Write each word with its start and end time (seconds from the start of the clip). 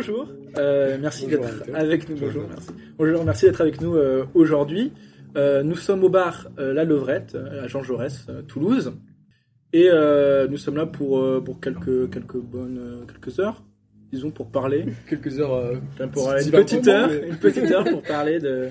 Bonjour, 0.00 0.28
euh, 0.56 0.96
merci 0.98 1.26
d'être 1.26 1.46
avec 1.74 2.08
nous. 2.08 2.16
Bonjour, 2.16 2.44
merci. 2.48 2.68
Bonjour, 2.96 3.24
merci 3.24 3.46
d'être 3.46 3.60
avec 3.60 3.80
nous 3.80 3.96
euh, 3.96 4.24
aujourd'hui. 4.34 4.92
Euh, 5.36 5.62
nous 5.62 5.74
sommes 5.74 6.04
au 6.04 6.08
bar 6.08 6.48
La 6.56 6.84
Levrette, 6.84 7.34
à 7.34 7.66
Jean 7.66 7.82
Jaurès, 7.82 8.26
Toulouse, 8.46 8.92
et 9.72 9.90
nous 10.48 10.56
sommes 10.56 10.76
là 10.76 10.86
pour 10.86 11.22
pour 11.44 11.60
quelques 11.60 12.10
quelques 12.10 12.36
bonnes 12.38 13.04
quelques 13.08 13.40
heures, 13.40 13.62
disons 14.10 14.30
pour 14.30 14.50
parler. 14.50 14.86
quelques 15.08 15.38
heures. 15.38 15.80
pour 16.12 16.32
une 16.32 16.50
petite 16.50 16.88
heure, 16.88 17.10
une 17.12 17.38
petite 17.38 17.70
heure 17.70 17.84
pour 17.84 18.02
parler 18.02 18.38
de 18.38 18.68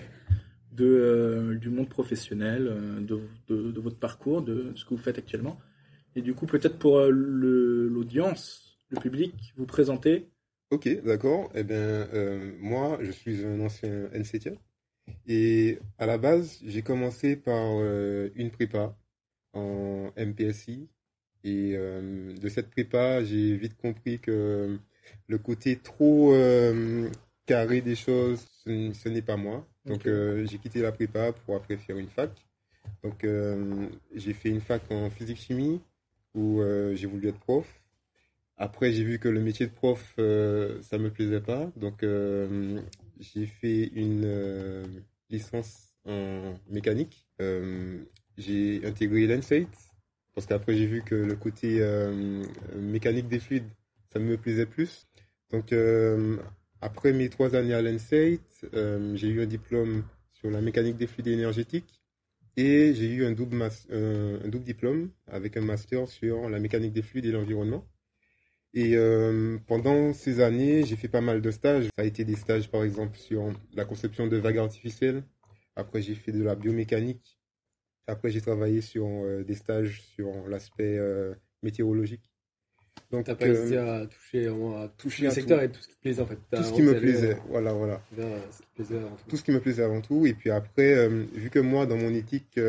de 0.74 1.58
du 1.60 1.70
monde 1.70 1.90
professionnel, 1.90 2.72
de, 3.02 3.20
de, 3.50 3.72
de 3.72 3.80
votre 3.82 3.98
parcours, 3.98 4.42
de 4.42 4.72
ce 4.76 4.86
que 4.86 4.92
vous 4.92 4.98
faites 4.98 5.18
actuellement, 5.18 5.60
et 6.16 6.22
du 6.22 6.34
coup 6.34 6.46
peut-être 6.46 6.78
pour 6.78 7.02
l'audience, 7.02 8.78
le 8.90 9.00
public, 9.00 9.54
vous 9.58 9.66
présenter 9.66 10.30
Ok, 10.72 10.88
d'accord. 11.04 11.50
Eh 11.56 11.64
bien, 11.64 11.78
euh, 11.78 12.52
moi, 12.60 13.00
je 13.02 13.10
suis 13.10 13.44
un 13.44 13.60
ancien 13.60 14.08
NCT. 14.14 14.52
Et 15.28 15.80
à 15.98 16.06
la 16.06 16.20
base, 16.20 16.60
j'ai 16.64 16.84
commencé 16.84 17.36
par 17.36 17.80
euh, 17.80 18.30
une 18.36 18.52
prépa 18.52 18.96
en 19.54 20.12
MPSI. 20.16 20.88
Et 21.44 21.74
euh, 21.76 22.34
de 22.36 22.50
cette 22.50 22.70
prépa, 22.70 23.24
j'ai 23.24 23.58
vite 23.58 23.78
compris 23.78 24.20
que 24.20 24.78
le 25.28 25.38
côté 25.38 25.78
trop 25.78 26.34
carré 27.46 27.82
des 27.82 27.96
choses, 27.96 28.46
ce, 28.66 29.10
n'est 29.10 29.22
pas 29.22 29.38
moi. 29.38 29.68
Donc, 29.86 30.04
j'ai 30.06 30.58
quitté 30.58 30.82
la 30.82 30.92
prépa 30.92 31.32
pour 31.32 31.56
après 31.56 31.78
faire 31.78 31.98
une 31.98 32.10
fac. 32.10 32.32
Donc, 33.04 33.26
j'ai 34.14 34.34
fait 34.34 34.50
une 34.50 34.62
fac 34.62 34.84
en 34.92 35.10
physique-chimie 35.10 35.82
où 36.36 36.62
j'ai 36.94 37.08
voulu 37.08 37.30
être 37.30 37.40
prof. 37.40 37.68
Après, 38.62 38.92
j'ai 38.92 39.06
vu 39.06 39.20
que 39.20 39.30
le 39.30 39.40
métier 39.40 39.68
de 39.68 39.72
prof, 39.72 40.14
euh, 40.20 40.82
ça 40.82 40.98
me 40.98 41.10
plaisait 41.10 41.40
pas. 41.40 41.72
Donc, 41.78 42.04
euh, 42.04 42.82
j'ai 43.18 43.46
fait 43.46 43.86
une 43.96 44.24
euh, 44.26 44.86
licence 45.30 45.94
en 46.06 46.56
mécanique. 46.70 47.26
j'ai 48.38 48.82
intégré 48.86 49.28
l'ENSAIT 49.28 49.68
parce 50.36 50.46
qu'après, 50.46 50.76
j'ai 50.76 50.88
vu 50.88 51.02
que 51.04 51.16
le 51.16 51.36
côté 51.36 51.82
mécanique 52.76 53.28
des 53.30 53.40
fluides, 53.40 53.70
ça 54.12 54.20
me 54.20 54.38
plaisait 54.38 54.66
plus. 54.66 55.08
Donc, 55.52 55.74
après 56.82 57.14
mes 57.14 57.30
trois 57.30 57.56
années 57.56 57.74
à 57.74 57.82
l'ENSAIT, 57.82 58.42
j'ai 59.16 59.28
eu 59.28 59.42
un 59.42 59.46
diplôme 59.46 60.04
sur 60.32 60.50
la 60.52 60.62
mécanique 60.62 60.98
des 60.98 61.08
fluides 61.08 61.28
énergétiques 61.28 62.02
et 62.58 62.94
j'ai 62.94 63.10
eu 63.10 63.26
un 63.26 63.32
double, 63.32 63.70
double 64.46 64.64
diplôme 64.64 65.12
avec 65.28 65.58
un 65.58 65.62
master 65.62 66.08
sur 66.08 66.50
la 66.50 66.60
mécanique 66.60 66.94
des 66.94 67.02
fluides 67.02 67.26
et 67.26 67.32
l'environnement. 67.32 67.86
Et 68.74 68.96
euh, 68.96 69.58
pendant 69.68 70.14
ces 70.14 70.42
années, 70.42 70.86
j'ai 70.86 70.96
fait 70.96 71.08
pas 71.08 71.22
mal 71.22 71.42
de 71.42 71.52
stages. 71.52 71.86
Ça 71.86 72.04
a 72.04 72.04
été 72.04 72.24
des 72.24 72.36
stages, 72.36 72.70
par 72.70 72.84
exemple, 72.84 73.18
sur 73.18 73.52
la 73.74 73.86
conception 73.86 74.28
de 74.28 74.38
vagues 74.38 74.60
artificielles. 74.60 75.24
Après, 75.76 76.02
j'ai 76.02 76.16
fait 76.16 76.32
de 76.32 76.44
la 76.44 76.56
biomécanique. 76.56 77.40
Après, 78.08 78.30
j'ai 78.30 78.42
travaillé 78.42 78.82
sur 78.82 79.06
euh, 79.08 79.44
des 79.44 79.56
stages 79.56 80.02
sur 80.16 80.48
l'aspect 80.48 80.98
euh, 80.98 81.34
météorologique. 81.64 82.29
Donc, 83.12 83.26
t'as 83.26 83.36
pas 83.36 83.48
hésité 83.48 83.78
à 83.78 84.06
toucher, 84.06 84.48
à 84.48 84.88
toucher 84.98 85.24
le 85.26 85.30
secteur 85.32 85.62
et 85.62 85.70
tout 85.70 85.82
ce 85.82 85.88
qui 85.88 85.96
te 85.96 86.02
plaisait 86.02 86.22
en 86.22 86.26
fait. 86.26 86.40
Tout 86.52 86.64
ce 86.64 86.74
qui 86.74 86.82
me 86.82 87.00
plaisait, 87.00 87.38
voilà, 87.50 87.74
voilà. 87.74 88.02
tout. 89.28 89.38
ce 89.38 89.44
qui 89.44 89.52
me 89.52 89.60
plaisait 89.60 89.84
avant 89.84 90.02
tout. 90.02 90.26
Et 90.26 90.34
puis 90.34 90.50
après, 90.52 91.08
vu 91.08 91.50
que 91.50 91.60
moi, 91.60 91.86
dans 91.86 91.98
mon 91.98 92.14
éthique, 92.14 92.60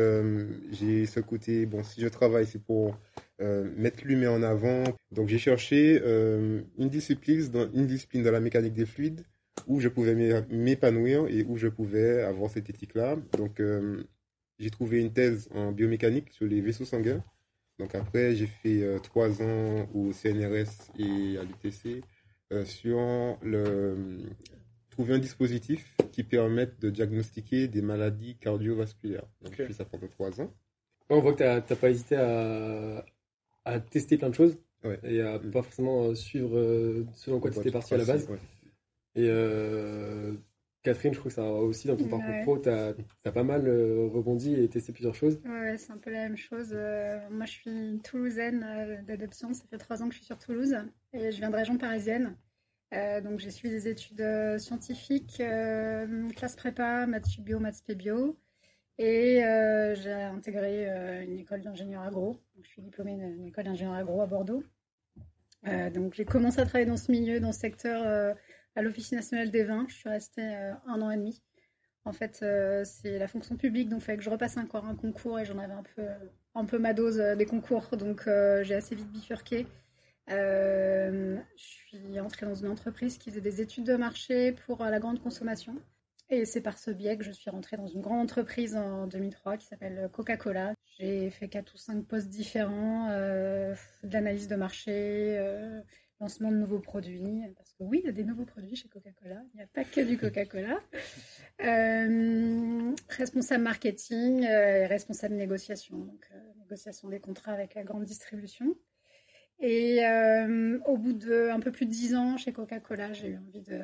j'ai 0.71 1.05
ce 1.05 1.19
côté, 1.19 1.65
bon, 1.65 1.83
si 1.83 2.01
je 2.01 2.07
travaille, 2.07 2.45
c'est 2.45 2.63
pour 2.63 2.97
euh, 3.41 3.67
mettre 3.75 4.05
l'humain 4.05 4.29
en 4.29 4.43
avant. 4.43 4.83
Donc 5.11 5.27
j'ai 5.27 5.39
cherché 5.39 5.99
euh, 6.03 6.61
une 6.77 6.89
discipline 6.89 7.47
dans 7.47 7.71
une 7.73 7.87
discipline 7.87 8.21
dans 8.21 8.31
la 8.31 8.39
mécanique 8.39 8.73
des 8.73 8.85
fluides 8.85 9.25
où 9.65 9.79
je 9.79 9.87
pouvais 9.87 10.13
m'épanouir 10.49 11.25
et 11.27 11.43
où 11.43 11.57
je 11.57 11.67
pouvais 11.67 12.21
avoir 12.21 12.51
cette 12.51 12.69
éthique-là. 12.69 13.15
Donc 13.37 13.59
euh, 13.59 14.03
j'ai 14.59 14.69
trouvé 14.69 14.99
une 14.99 15.11
thèse 15.11 15.49
en 15.55 15.71
biomécanique 15.71 16.29
sur 16.31 16.45
les 16.45 16.61
vaisseaux 16.61 16.85
sanguins. 16.85 17.23
Donc 17.79 17.95
après 17.95 18.35
j'ai 18.35 18.47
fait 18.47 18.99
trois 19.01 19.41
ans 19.41 19.87
au 19.93 20.11
CNRS 20.11 20.91
et 20.99 21.37
à 21.37 21.43
l'UTC 21.43 22.03
sur 22.65 22.99
le 23.41 24.19
trouver 24.91 25.15
un 25.15 25.19
dispositif 25.19 25.95
qui 26.11 26.23
permette 26.23 26.79
de 26.79 26.89
diagnostiquer 26.89 27.67
des 27.67 27.81
maladies 27.81 28.35
cardiovasculaires. 28.35 29.25
Donc 29.41 29.55
j'ai 29.57 29.65
fait 29.65 29.73
ça 29.73 29.85
pendant 29.85 30.07
trois 30.07 30.39
ans. 30.41 30.53
On 31.09 31.19
voit 31.19 31.33
que 31.33 31.37
tu 31.37 31.43
n'as 31.43 31.79
pas 31.79 31.89
hésité 31.89 32.15
à, 32.15 33.03
à 33.65 33.79
tester 33.79 34.17
plein 34.17 34.29
de 34.29 34.35
choses 34.35 34.57
et 35.03 35.21
à 35.21 35.39
pas 35.39 35.61
forcément 35.61 36.05
euh, 36.05 36.15
suivre 36.15 36.57
euh, 36.57 37.05
selon 37.13 37.39
quoi 37.39 37.51
tu 37.51 37.59
étais 37.59 37.71
parti 37.71 37.93
à 37.93 37.97
la 37.97 38.05
base. 38.05 38.27
Et 39.15 39.27
euh, 39.27 40.33
Catherine, 40.83 41.13
je 41.13 41.19
crois 41.19 41.29
que 41.29 41.35
ça 41.35 41.43
aussi 41.43 41.87
dans 41.87 41.95
ton 41.95 42.07
parcours 42.07 42.41
pro, 42.43 42.57
tu 42.57 42.69
as, 42.69 42.93
pas 43.31 43.43
mal 43.43 43.67
rebondi 44.11 44.55
et 44.55 44.67
testé 44.67 44.91
plusieurs 44.93 45.15
choses. 45.15 45.39
Ouais, 45.45 45.77
c'est 45.77 45.91
un 45.91 45.97
peu 45.97 46.11
la 46.11 46.23
même 46.23 46.37
chose. 46.37 46.73
moi, 47.29 47.45
je 47.45 47.51
suis 47.51 47.99
toulousaine 48.03 49.03
d'adoption. 49.07 49.53
Ça 49.53 49.63
fait 49.69 49.77
trois 49.77 50.01
ans 50.01 50.07
que 50.07 50.13
je 50.13 50.19
suis 50.19 50.25
sur 50.25 50.39
Toulouse 50.39 50.75
et 51.13 51.31
je 51.31 51.37
viens 51.37 51.51
de 51.51 51.55
région 51.55 51.77
parisienne. 51.77 52.35
donc, 52.91 53.39
j'ai 53.39 53.51
suivi 53.51 53.73
des 53.73 53.87
études 53.87 54.25
scientifiques, 54.57 55.41
classe 56.35 56.55
prépa, 56.55 57.05
maths 57.05 57.39
bio, 57.39 57.59
maths 57.59 57.83
bio. 57.95 58.37
Et 58.97 59.43
euh, 59.43 59.95
j'ai 59.95 60.11
intégré 60.11 60.87
euh, 60.87 61.23
une 61.23 61.39
école 61.39 61.61
d'ingénieur 61.61 62.03
agro. 62.03 62.37
je 62.61 62.67
suis 62.67 62.83
diplômée 62.83 63.15
d'une 63.15 63.47
école 63.47 63.63
d'ingénieur 63.63 63.95
agro 63.95 64.21
à 64.21 64.27
Bordeaux. 64.27 64.63
Euh, 65.67 65.89
donc 65.89 66.13
j'ai 66.13 66.23
commencé 66.23 66.59
à 66.59 66.65
travailler 66.65 66.85
dans 66.85 66.97
ce 66.97 67.11
milieu, 67.11 67.39
dans 67.39 67.51
ce 67.51 67.59
secteur, 67.61 68.35
à 68.75 68.81
l'Office 68.81 69.11
national 69.11 69.51
des 69.51 69.63
vins. 69.63 69.85
Je 69.87 69.95
suis 69.95 70.09
restée 70.09 70.43
un 70.85 71.01
an 71.01 71.11
et 71.11 71.17
demi. 71.17 71.41
En 72.05 72.13
fait, 72.13 72.43
c'est 72.83 73.19
la 73.19 73.27
fonction 73.27 73.55
publique, 73.57 73.89
donc 73.89 74.01
il 74.01 74.05
fallait 74.05 74.17
que 74.17 74.23
je 74.23 74.29
repasse 74.29 74.57
encore 74.57 74.85
un 74.85 74.95
concours 74.95 75.39
et 75.39 75.45
j'en 75.45 75.59
avais 75.59 75.73
un 75.73 75.83
peu, 75.83 76.03
un 76.55 76.65
peu 76.65 76.79
ma 76.79 76.93
dose 76.93 77.17
des 77.17 77.45
concours. 77.45 77.95
Donc 77.97 78.23
j'ai 78.25 78.75
assez 78.75 78.95
vite 78.95 79.11
bifurqué. 79.11 79.67
je 80.27 81.37
suis 81.55 82.19
entrée 82.19 82.45
dans 82.45 82.55
une 82.55 82.69
entreprise 82.69 83.17
qui 83.17 83.29
faisait 83.29 83.41
des 83.41 83.61
études 83.61 83.85
de 83.85 83.95
marché 83.95 84.53
pour 84.65 84.83
la 84.83 84.99
grande 84.99 85.21
consommation. 85.21 85.75
Et 86.31 86.45
c'est 86.45 86.61
par 86.61 86.77
ce 86.77 86.91
biais 86.91 87.17
que 87.17 87.25
je 87.25 87.31
suis 87.31 87.49
rentrée 87.49 87.75
dans 87.75 87.87
une 87.87 87.99
grande 87.99 88.21
entreprise 88.21 88.77
en 88.77 89.05
2003 89.05 89.57
qui 89.57 89.67
s'appelle 89.67 90.09
Coca-Cola. 90.13 90.73
J'ai 90.97 91.29
fait 91.29 91.49
quatre 91.49 91.73
ou 91.73 91.77
cinq 91.77 92.05
postes 92.05 92.29
différents, 92.29 93.09
euh, 93.11 93.75
de 94.03 94.55
marché, 94.55 95.37
euh, 95.37 95.81
lancement 96.21 96.51
de 96.51 96.57
nouveaux 96.57 96.79
produits. 96.79 97.41
Parce 97.57 97.73
que 97.73 97.83
oui, 97.83 97.99
il 98.03 98.05
y 98.05 98.09
a 98.09 98.13
des 98.13 98.23
nouveaux 98.23 98.45
produits 98.45 98.75
chez 98.75 98.87
Coca-Cola. 98.87 99.43
Il 99.53 99.57
n'y 99.57 99.63
a 99.63 99.67
pas 99.67 99.83
que 99.83 100.01
du 100.01 100.17
Coca-Cola. 100.17 100.79
Euh, 101.63 102.91
responsable 103.09 103.63
marketing 103.63 104.43
et 104.43 104.85
responsable 104.85 105.35
négociation. 105.35 105.97
Donc, 105.97 106.29
négociation 106.59 107.09
des 107.09 107.19
contrats 107.19 107.51
avec 107.51 107.75
la 107.75 107.83
grande 107.83 108.05
distribution. 108.05 108.75
Et 109.59 109.99
au 110.85 110.97
bout 110.97 111.13
de 111.13 111.49
un 111.49 111.59
peu 111.59 111.71
plus 111.71 111.85
de 111.85 111.91
dix 111.91 112.15
ans 112.15 112.37
chez 112.37 112.51
Coca-Cola, 112.53 113.13
j'ai 113.13 113.27
eu 113.29 113.37
envie 113.37 113.61
de 113.61 113.81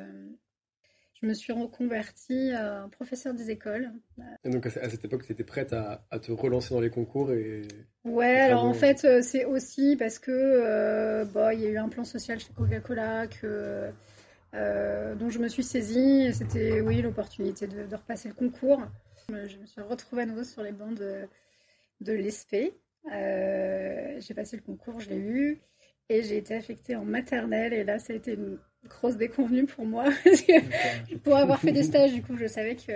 je 1.20 1.26
me 1.26 1.34
suis 1.34 1.52
reconvertie 1.52 2.52
à 2.52 2.88
professeur 2.92 3.34
des 3.34 3.50
écoles. 3.50 3.90
Et 4.44 4.50
donc 4.50 4.66
à 4.66 4.70
cette 4.70 5.04
époque, 5.04 5.24
tu 5.24 5.32
étais 5.32 5.44
prête 5.44 5.72
à, 5.72 6.00
te 6.20 6.30
relancer 6.32 6.74
dans 6.74 6.80
les 6.80 6.90
concours 6.90 7.32
et 7.32 7.62
Ouais, 8.04 8.38
alors 8.38 8.64
en 8.64 8.72
fait, 8.72 9.04
euh, 9.04 9.20
c'est 9.22 9.44
aussi 9.44 9.96
parce 9.96 10.18
que 10.18 10.30
euh, 10.30 11.24
bah, 11.24 11.52
il 11.54 11.60
y 11.60 11.66
a 11.66 11.70
eu 11.70 11.78
un 11.78 11.88
plan 11.88 12.04
social 12.04 12.38
chez 12.38 12.52
Coca-Cola 12.54 13.26
que 13.26 13.90
euh, 14.54 15.14
dont 15.16 15.28
je 15.28 15.38
me 15.38 15.48
suis 15.48 15.62
saisie. 15.62 16.32
C'était 16.32 16.80
oui 16.80 17.02
l'opportunité 17.02 17.66
de, 17.66 17.94
repasser 17.94 18.28
le 18.28 18.34
concours. 18.34 18.80
Je 19.28 19.34
me 19.58 19.66
suis 19.66 19.82
retrouvée 19.82 20.22
à 20.22 20.26
nouveau 20.26 20.44
sur 20.44 20.62
les 20.62 20.72
bancs 20.72 20.94
de, 20.94 21.28
de 22.00 22.12
l'ESP. 22.12 22.72
j'ai 23.10 24.34
passé 24.34 24.56
le 24.56 24.62
concours, 24.62 25.00
je 25.00 25.10
l'ai 25.10 25.18
eu. 25.18 25.60
Et 26.08 26.22
j'ai 26.22 26.38
été 26.38 26.54
affectée 26.54 26.96
en 26.96 27.04
maternelle. 27.04 27.74
Et 27.74 27.84
là, 27.84 27.98
ça 27.98 28.14
a 28.14 28.16
été 28.16 28.32
une 28.32 28.58
grosse 28.84 29.16
déconvenue 29.16 29.66
pour 29.66 29.84
moi. 29.86 30.04
pour 31.24 31.36
avoir 31.36 31.60
fait 31.60 31.72
des 31.72 31.82
stages, 31.82 32.12
du 32.12 32.22
coup, 32.22 32.36
je 32.36 32.46
savais 32.46 32.76
que 32.76 32.92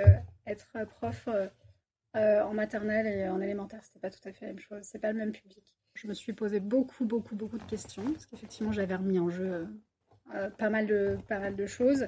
être 0.47 0.67
prof 0.91 1.29
euh, 1.29 1.47
euh, 2.17 2.43
en 2.43 2.55
maternelle 2.55 3.07
et 3.07 3.29
en 3.29 3.41
élémentaire, 3.41 3.81
c'était 3.83 4.01
pas 4.01 4.11
tout 4.11 4.27
à 4.29 4.33
fait 4.33 4.47
la 4.47 4.53
même 4.53 4.61
chose. 4.61 4.81
C'est 4.83 4.99
pas 4.99 5.13
le 5.13 5.19
même 5.19 5.33
public. 5.33 5.77
Je 5.95 6.07
me 6.09 6.15
suis 6.15 6.33
posé 6.33 6.61
beaucoup, 6.61 7.05
beaucoup, 7.05 7.37
beaucoup 7.37 7.59
de 7.59 7.65
questions 7.65 8.05
parce 8.13 8.27
qu'effectivement, 8.27 8.73
j'avais 8.73 8.95
remis 8.95 9.19
en 9.19 9.31
jeu 9.31 9.67
euh, 10.35 10.51
pas, 10.51 10.71
mal 10.71 10.87
de, 10.87 11.19
pas 11.29 11.39
mal 11.39 11.57
de 11.57 11.67
choses. 11.67 12.07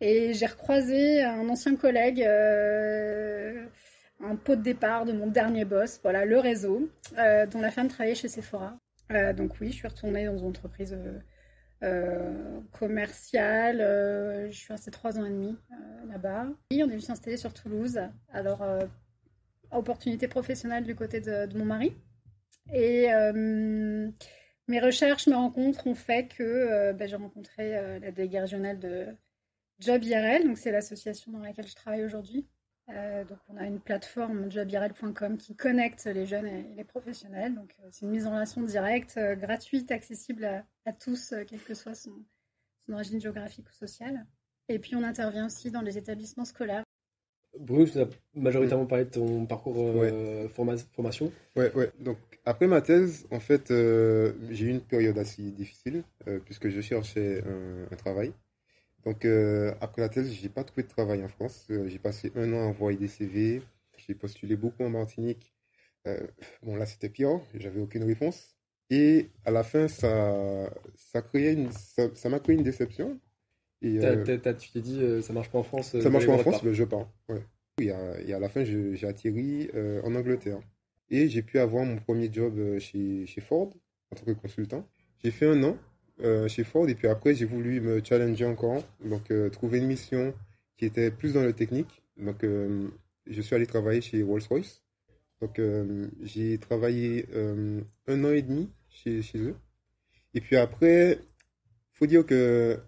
Et 0.00 0.32
j'ai 0.32 0.46
recroisé 0.46 1.22
un 1.22 1.46
ancien 1.50 1.76
collègue, 1.76 2.22
un 4.22 4.36
pot 4.36 4.56
de 4.56 4.62
départ 4.62 5.04
de 5.04 5.12
mon 5.12 5.26
dernier 5.26 5.66
boss, 5.66 6.00
voilà, 6.02 6.24
le 6.24 6.38
réseau, 6.38 6.88
dont 7.10 7.60
la 7.60 7.70
femme 7.70 7.88
travaillait 7.88 8.14
chez 8.14 8.28
Sephora. 8.28 8.78
donc 9.36 9.60
oui, 9.60 9.72
je 9.72 9.76
suis 9.76 9.88
retournée 9.88 10.24
dans 10.24 10.38
une 10.38 10.46
entreprise 10.46 10.96
commercial. 12.72 13.78
je 13.78 14.56
suis 14.56 14.72
restée 14.72 14.90
trois 14.90 15.18
ans 15.18 15.24
et 15.24 15.30
demi 15.30 15.56
là-bas. 16.08 16.46
Et 16.70 16.82
on 16.82 16.86
est 16.86 16.90
venu 16.90 17.00
s'installer 17.00 17.36
sur 17.36 17.54
Toulouse. 17.54 18.00
Alors, 18.32 18.64
opportunité 19.70 20.28
professionnelle 20.28 20.84
du 20.84 20.94
côté 20.94 21.20
de, 21.20 21.56
mon 21.56 21.64
mari. 21.64 21.94
Et 22.72 23.08
mes 24.68 24.80
recherches, 24.80 25.26
mes 25.26 25.34
rencontres 25.34 25.86
ont 25.86 25.94
fait 25.94 26.28
que 26.28 26.92
ben, 26.92 27.08
j'ai 27.08 27.16
rencontré 27.16 27.72
la 28.00 28.10
déléguée 28.10 28.40
régionale 28.40 28.78
de 28.78 29.06
Job 29.80 30.04
IRL, 30.04 30.44
donc 30.44 30.58
c'est 30.58 30.70
l'association 30.70 31.32
dans 31.32 31.38
laquelle 31.38 31.66
je 31.66 31.74
travaille 31.74 32.04
aujourd'hui. 32.04 32.46
Euh, 32.96 33.24
donc 33.24 33.38
on 33.48 33.56
a 33.56 33.66
une 33.66 33.78
plateforme 33.78 34.50
jobirl.com 34.50 35.36
qui 35.36 35.54
connecte 35.54 36.06
les 36.06 36.26
jeunes 36.26 36.46
et 36.46 36.64
les 36.76 36.84
professionnels. 36.84 37.54
Donc 37.54 37.74
euh, 37.80 37.88
c'est 37.90 38.04
une 38.04 38.12
mise 38.12 38.26
en 38.26 38.32
relation 38.32 38.62
directe, 38.62 39.14
euh, 39.16 39.36
gratuite, 39.36 39.90
accessible 39.92 40.64
à, 40.86 40.92
tous, 40.92 41.34
quelle 41.48 41.62
que 41.62 41.74
soit 41.74 41.94
son, 41.94 42.12
origine 42.92 43.20
géographique 43.20 43.68
ou 43.68 43.72
sociale. 43.72 44.26
Et 44.68 44.78
puis 44.78 44.96
on 44.96 45.02
intervient 45.04 45.46
aussi 45.46 45.70
dans 45.70 45.82
les 45.82 45.98
établissements 45.98 46.44
scolaires. 46.44 46.82
Bruno, 47.58 47.86
tu 47.86 47.98
as 47.98 48.08
majoritairement 48.34 48.86
parlé 48.86 49.04
de 49.04 49.10
ton 49.10 49.44
parcours 49.44 49.74
formation. 50.50 51.32
Ouais, 51.56 51.72
ouais. 51.74 51.90
Donc 51.98 52.18
après 52.44 52.68
ma 52.68 52.80
thèse, 52.80 53.26
en 53.30 53.40
fait, 53.40 53.68
j'ai 53.70 54.66
eu 54.66 54.70
une 54.70 54.80
période 54.80 55.18
assez 55.18 55.42
difficile 55.42 56.04
puisque 56.44 56.68
je 56.68 56.80
cherchais 56.80 57.42
un 57.90 57.96
travail. 57.96 58.32
Donc, 59.04 59.24
euh, 59.24 59.72
après 59.80 60.02
la 60.02 60.08
thèse, 60.08 60.30
j'ai 60.32 60.48
pas 60.48 60.64
trouvé 60.64 60.82
de 60.82 60.88
travail 60.88 61.24
en 61.24 61.28
France. 61.28 61.66
Euh, 61.70 61.88
j'ai 61.88 61.98
passé 61.98 62.32
un 62.36 62.52
an 62.52 62.60
à 62.60 62.66
envoyer 62.66 62.98
des 62.98 63.08
CV. 63.08 63.62
J'ai 63.96 64.14
postulé 64.14 64.56
beaucoup 64.56 64.82
en 64.82 64.90
Martinique. 64.90 65.54
Euh, 66.06 66.26
bon, 66.62 66.76
là, 66.76 66.86
c'était 66.86 67.08
pire. 67.08 67.40
J'avais 67.54 67.80
aucune 67.80 68.04
réponse. 68.04 68.56
Et 68.90 69.30
à 69.44 69.50
la 69.50 69.62
fin, 69.62 69.88
ça, 69.88 70.70
ça 70.96 71.22
créait 71.22 71.52
une, 71.52 71.70
ça, 71.70 72.28
m'a 72.28 72.40
créé 72.40 72.56
une 72.56 72.62
déception. 72.62 73.18
Et, 73.82 73.98
tu 73.98 74.70
t'es 74.72 74.80
dit, 74.80 75.22
ça 75.22 75.32
marche 75.32 75.50
pas 75.50 75.58
en 75.58 75.62
France. 75.62 75.98
Ça 75.98 76.10
marche 76.10 76.26
pas 76.26 76.32
en 76.32 76.38
France, 76.38 76.62
mais 76.62 76.74
je 76.74 76.84
pars. 76.84 77.08
Ouais. 77.28 77.42
Et, 77.80 77.92
à, 77.92 78.20
et 78.20 78.34
à 78.34 78.38
la 78.38 78.48
fin, 78.48 78.64
j'ai 78.64 79.06
atterri 79.06 79.70
en 80.04 80.14
Angleterre. 80.14 80.60
Et 81.08 81.28
j'ai 81.28 81.42
pu 81.42 81.58
avoir 81.58 81.84
mon 81.84 81.96
premier 81.96 82.30
job 82.32 82.78
chez, 82.78 83.26
chez 83.26 83.40
Ford 83.40 83.72
en 84.10 84.16
tant 84.16 84.24
que 84.24 84.32
consultant. 84.32 84.86
J'ai 85.22 85.30
fait 85.30 85.46
un 85.46 85.62
an. 85.62 85.76
Euh, 86.22 86.48
chez 86.48 86.64
Ford. 86.64 86.88
Et 86.88 86.94
puis 86.94 87.08
après, 87.08 87.34
j'ai 87.34 87.46
voulu 87.46 87.80
me 87.80 88.02
challenger 88.04 88.44
encore, 88.44 88.82
donc 89.02 89.30
euh, 89.30 89.48
trouver 89.48 89.78
une 89.78 89.86
mission 89.86 90.34
qui 90.76 90.84
était 90.84 91.10
plus 91.10 91.32
dans 91.32 91.42
le 91.42 91.54
technique. 91.54 92.02
Donc, 92.18 92.44
euh, 92.44 92.88
je 93.26 93.40
suis 93.40 93.54
allé 93.54 93.66
travailler 93.66 94.02
chez 94.02 94.22
Rolls-Royce. 94.22 94.82
Donc, 95.40 95.58
j'ai 96.20 96.58
travaillé 96.58 97.26
un 97.34 98.24
an 98.24 98.30
et 98.30 98.42
demi 98.42 98.68
chez, 98.90 99.22
chez 99.22 99.38
eux. 99.38 99.54
Et 100.34 100.42
puis 100.42 100.56
après, 100.56 101.18
faut 101.92 102.06
dire 102.06 102.26
que 102.26 102.78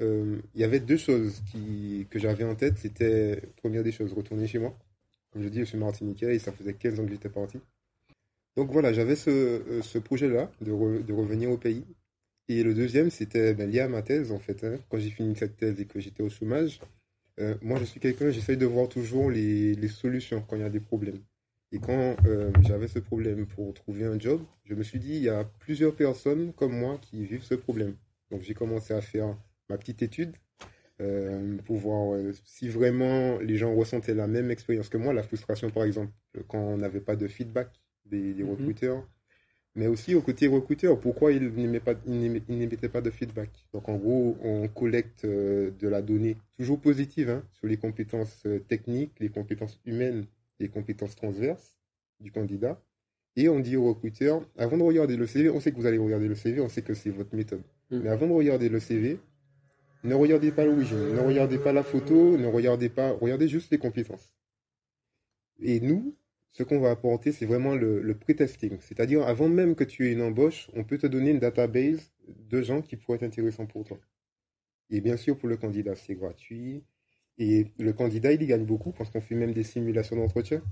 il 0.00 0.60
y 0.60 0.64
avait 0.64 0.80
deux 0.80 0.96
choses 0.96 1.42
qui, 1.50 2.06
que 2.10 2.18
j'avais 2.18 2.44
en 2.44 2.54
tête. 2.54 2.76
C'était, 2.78 3.40
première 3.56 3.82
des 3.82 3.92
choses, 3.92 4.12
retourner 4.12 4.46
chez 4.46 4.58
moi. 4.58 4.76
Comme 5.32 5.42
je 5.42 5.48
dis, 5.48 5.60
je 5.60 5.64
suis 5.64 5.78
martiniquais 5.78 6.34
et 6.34 6.38
ça 6.38 6.52
faisait 6.52 6.74
15 6.74 7.00
ans 7.00 7.04
que 7.06 7.12
j'étais 7.12 7.30
parti. 7.30 7.58
Donc 8.56 8.70
voilà, 8.70 8.92
j'avais 8.92 9.16
ce, 9.16 9.80
ce 9.82 9.98
projet-là 9.98 10.50
de, 10.60 11.00
de, 11.00 11.12
revenir 11.14 11.50
au 11.50 11.56
pays. 11.56 11.84
Et 12.52 12.62
le 12.62 12.74
deuxième, 12.74 13.10
c'était 13.10 13.54
ben, 13.54 13.70
lié 13.70 13.80
à 13.80 13.88
ma 13.88 14.02
thèse, 14.02 14.30
en 14.30 14.38
fait. 14.38 14.62
Hein. 14.62 14.76
Quand 14.90 14.98
j'ai 14.98 15.08
fini 15.08 15.34
cette 15.34 15.56
thèse 15.56 15.80
et 15.80 15.86
que 15.86 16.00
j'étais 16.00 16.22
au 16.22 16.28
chômage, 16.28 16.80
euh, 17.40 17.54
moi, 17.62 17.78
je 17.78 17.84
suis 17.84 17.98
quelqu'un, 17.98 18.30
j'essaye 18.30 18.58
de 18.58 18.66
voir 18.66 18.90
toujours 18.90 19.30
les, 19.30 19.74
les, 19.74 19.88
solutions 19.88 20.44
quand 20.46 20.56
il 20.56 20.62
y 20.62 20.64
a 20.64 20.68
des 20.68 20.80
problèmes. 20.80 21.20
Et 21.72 21.78
quand 21.78 22.16
euh, 22.26 22.50
j'avais 22.60 22.88
ce 22.88 22.98
problème 22.98 23.46
pour 23.46 23.72
trouver 23.72 24.04
un 24.04 24.20
job, 24.20 24.42
je 24.64 24.74
me 24.74 24.82
suis 24.82 24.98
dit, 24.98 25.14
il 25.14 25.22
y 25.22 25.30
a 25.30 25.44
plusieurs 25.60 25.94
personnes 25.94 26.52
comme 26.52 26.78
moi 26.78 26.98
qui 27.00 27.24
vivent 27.24 27.42
ce 27.42 27.54
problème. 27.54 27.94
Donc, 28.30 28.42
j'ai 28.42 28.52
commencé 28.52 28.92
à 28.92 29.00
faire 29.00 29.34
ma 29.70 29.78
petite 29.78 30.02
étude 30.02 30.34
euh, 31.00 31.56
pour 31.64 31.78
voir 31.78 32.18
si 32.44 32.68
vraiment 32.68 33.38
les 33.38 33.56
gens 33.56 33.74
ressentaient 33.74 34.14
la 34.14 34.26
même 34.26 34.50
expérience 34.50 34.90
que 34.90 34.98
moi, 34.98 35.14
la 35.14 35.22
frustration, 35.22 35.70
par 35.70 35.84
exemple, 35.84 36.12
quand 36.48 36.60
on 36.60 36.76
n'avait 36.76 37.00
pas 37.00 37.16
de 37.16 37.28
feedback 37.28 37.70
des, 38.04 38.34
des 38.34 38.42
mm-hmm. 38.42 38.50
recruteurs 38.50 39.08
mais 39.74 39.86
aussi 39.86 40.14
au 40.14 40.20
côté 40.20 40.46
recruteur, 40.48 41.00
pourquoi 41.00 41.32
il 41.32 41.48
n'émettait 41.48 42.76
pas, 42.76 42.88
pas 42.88 43.00
de 43.00 43.10
feedback? 43.10 43.50
Donc 43.72 43.88
en 43.88 43.96
gros, 43.96 44.36
on 44.42 44.68
collecte 44.68 45.24
euh, 45.24 45.70
de 45.80 45.88
la 45.88 46.02
donnée 46.02 46.36
toujours 46.58 46.78
positive 46.80 47.30
hein, 47.30 47.42
sur 47.52 47.66
les 47.66 47.78
compétences 47.78 48.42
euh, 48.44 48.58
techniques, 48.58 49.12
les 49.18 49.30
compétences 49.30 49.80
humaines, 49.86 50.26
les 50.60 50.68
compétences 50.68 51.16
transverses 51.16 51.78
du 52.20 52.30
candidat. 52.30 52.80
Et 53.36 53.48
on 53.48 53.60
dit 53.60 53.76
au 53.76 53.84
recruteur, 53.88 54.42
avant 54.58 54.76
de 54.76 54.82
regarder 54.82 55.16
le 55.16 55.26
CV, 55.26 55.48
on 55.48 55.58
sait 55.58 55.72
que 55.72 55.76
vous 55.76 55.86
allez 55.86 55.96
regarder 55.96 56.28
le 56.28 56.34
CV, 56.34 56.60
on 56.60 56.68
sait 56.68 56.82
que 56.82 56.92
c'est 56.92 57.10
votre 57.10 57.34
méthode. 57.34 57.62
Mm. 57.90 58.00
Mais 58.00 58.10
avant 58.10 58.26
de 58.26 58.32
regarder 58.32 58.68
le 58.68 58.78
CV, 58.78 59.18
ne 60.04 60.14
regardez 60.14 60.52
pas 60.52 60.66
l'origine, 60.66 61.14
ne 61.14 61.20
regardez 61.20 61.58
pas 61.58 61.72
la 61.72 61.82
photo, 61.82 62.36
ne 62.36 62.46
regardez 62.46 62.90
pas, 62.90 63.12
regardez 63.12 63.48
juste 63.48 63.70
les 63.70 63.78
compétences. 63.78 64.34
Et 65.60 65.80
nous, 65.80 66.14
ce 66.52 66.62
qu'on 66.62 66.80
va 66.80 66.90
apporter, 66.90 67.32
c'est 67.32 67.46
vraiment 67.46 67.74
le, 67.74 68.02
le 68.02 68.14
pré-testing. 68.14 68.78
C'est-à-dire, 68.80 69.26
avant 69.26 69.48
même 69.48 69.74
que 69.74 69.84
tu 69.84 70.06
aies 70.06 70.12
une 70.12 70.22
embauche, 70.22 70.70
on 70.74 70.84
peut 70.84 70.98
te 70.98 71.06
donner 71.06 71.30
une 71.30 71.38
database 71.38 72.12
de 72.28 72.62
gens 72.62 72.82
qui 72.82 72.96
pourraient 72.96 73.16
être 73.16 73.22
intéressants 73.24 73.66
pour 73.66 73.84
toi. 73.84 73.98
Et 74.90 75.00
bien 75.00 75.16
sûr, 75.16 75.38
pour 75.38 75.48
le 75.48 75.56
candidat, 75.56 75.96
c'est 75.96 76.14
gratuit. 76.14 76.84
Et 77.38 77.72
le 77.78 77.92
candidat, 77.94 78.32
il 78.32 78.42
y 78.42 78.46
gagne 78.46 78.66
beaucoup 78.66 78.92
parce 78.92 79.10
qu'on 79.10 79.22
fait 79.22 79.34
même 79.34 79.52
des 79.52 79.64
simulations 79.64 80.16
d'entretien. 80.16 80.62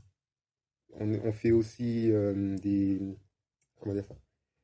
On, 0.92 1.32
fait 1.32 1.52
aussi 1.52 2.10
euh, 2.10 2.56
des, 2.58 3.00
comment 3.78 3.94
dire 3.94 4.04
ça, 4.04 4.16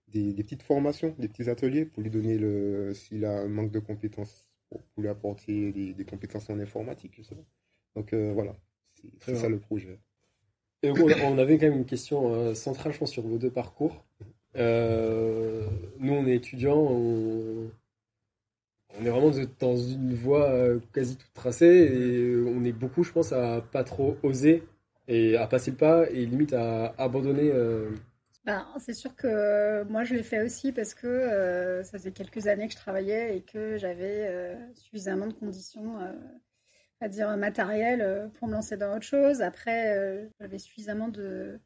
des, 0.08 0.34
petites 0.34 0.62
formations, 0.62 1.14
des 1.18 1.28
petits 1.28 1.48
ateliers 1.48 1.86
pour 1.86 2.02
lui 2.02 2.10
donner 2.10 2.36
le, 2.36 2.92
s'il 2.94 3.24
a 3.24 3.40
un 3.40 3.48
manque 3.48 3.70
de 3.70 3.78
compétences, 3.78 4.46
pour, 4.68 4.82
lui 4.98 5.08
apporter 5.08 5.72
des, 5.72 6.04
compétences 6.04 6.50
en 6.50 6.58
informatique, 6.58 7.14
justement. 7.14 7.46
Donc 7.94 8.12
euh, 8.12 8.32
voilà, 8.32 8.56
c'est 9.20 9.36
ça 9.36 9.48
le 9.48 9.60
projet 9.60 10.00
on 10.84 11.38
avait 11.38 11.58
quand 11.58 11.66
même 11.66 11.78
une 11.78 11.86
question 11.86 12.34
euh, 12.34 12.54
centrale, 12.54 12.92
je 12.92 12.98
pense, 12.98 13.10
sur 13.10 13.22
vos 13.22 13.38
deux 13.38 13.50
parcours. 13.50 14.04
Euh, 14.56 15.66
nous, 15.98 16.12
on 16.12 16.26
est 16.26 16.34
étudiants, 16.34 16.78
on, 16.78 17.70
est 19.00 19.10
vraiment 19.10 19.30
dans 19.60 19.76
une 19.76 20.14
voie 20.14 20.48
euh, 20.48 20.78
quasi 20.92 21.16
toute 21.16 21.32
tracée 21.34 21.66
et 21.66 22.36
on 22.46 22.64
est 22.64 22.72
beaucoup, 22.72 23.02
je 23.02 23.12
pense, 23.12 23.32
à 23.32 23.60
pas 23.60 23.84
trop 23.84 24.16
oser 24.22 24.62
et 25.08 25.36
à 25.36 25.46
passer 25.46 25.70
le 25.70 25.76
pas 25.76 26.08
et 26.10 26.24
limite 26.24 26.52
à 26.52 26.94
abandonner. 26.98 27.52
Ben, 28.44 28.66
c'est 28.78 28.94
sûr 28.94 29.14
que 29.16 29.82
moi 29.84 30.04
je 30.04 30.14
l'ai 30.14 30.22
fait 30.22 30.40
aussi 30.40 30.72
parce 30.72 30.94
que 30.94 31.82
ça 31.84 31.98
faisait 31.98 32.12
quelques 32.12 32.46
années 32.46 32.68
que 32.68 32.72
je 32.72 32.78
travaillais 32.78 33.36
et 33.36 33.40
que 33.42 33.76
j'avais 33.76 34.56
suffisamment 34.74 35.26
de 35.26 35.32
conditions 35.32 35.98
à 37.00 37.08
dire 37.08 37.36
matériel 37.36 38.00
euh, 38.00 38.28
pour 38.28 38.48
me 38.48 38.54
lancer 38.54 38.76
dans 38.76 38.94
autre 38.94 39.04
chose. 39.04 39.42
Après, 39.42 39.96
euh, 39.96 40.28
j'avais 40.40 40.58
suffisamment 40.58 41.08
de, 41.08 41.60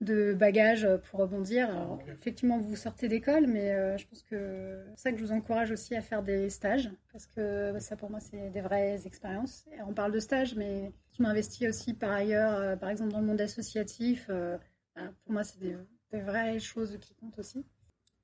de 0.00 0.34
bagages 0.34 0.88
pour 1.04 1.20
rebondir. 1.20 1.70
Alors, 1.70 1.98
effectivement, 2.08 2.58
vous 2.58 2.76
sortez 2.76 3.08
d'école, 3.08 3.46
mais 3.46 3.72
euh, 3.72 3.96
je 3.96 4.06
pense 4.06 4.22
que 4.22 4.84
c'est 4.96 5.02
ça 5.02 5.12
que 5.12 5.18
je 5.18 5.24
vous 5.24 5.32
encourage 5.32 5.70
aussi 5.70 5.96
à 5.96 6.02
faire 6.02 6.22
des 6.22 6.50
stages, 6.50 6.90
parce 7.12 7.26
que 7.26 7.78
ça, 7.78 7.96
pour 7.96 8.10
moi, 8.10 8.20
c'est 8.20 8.50
des 8.50 8.60
vraies 8.60 9.06
expériences. 9.06 9.66
Et 9.72 9.80
on 9.82 9.94
parle 9.94 10.12
de 10.12 10.20
stages, 10.20 10.54
mais 10.56 10.92
je 11.16 11.22
m'investis 11.22 11.68
aussi 11.68 11.94
par 11.94 12.12
ailleurs, 12.12 12.78
par 12.78 12.90
exemple, 12.90 13.12
dans 13.12 13.20
le 13.20 13.26
monde 13.26 13.40
associatif. 13.40 14.28
Bah, 14.28 15.10
pour 15.24 15.32
moi, 15.32 15.42
c'est 15.42 15.58
des, 15.58 15.76
des, 16.12 16.20
vraies 16.20 16.60
choses 16.60 16.98
qui 17.00 17.14
comptent 17.14 17.38
aussi. 17.38 17.64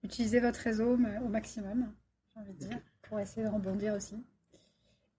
Utilisez 0.04 0.40
votre 0.40 0.60
réseau 0.60 0.94
au 0.94 1.28
maximum, 1.28 1.92
j'ai 2.32 2.40
envie 2.40 2.52
de 2.52 2.58
dire, 2.58 2.78
pour 3.02 3.18
essayer 3.20 3.44
de 3.44 3.50
rebondir 3.50 3.94
aussi. 3.94 4.16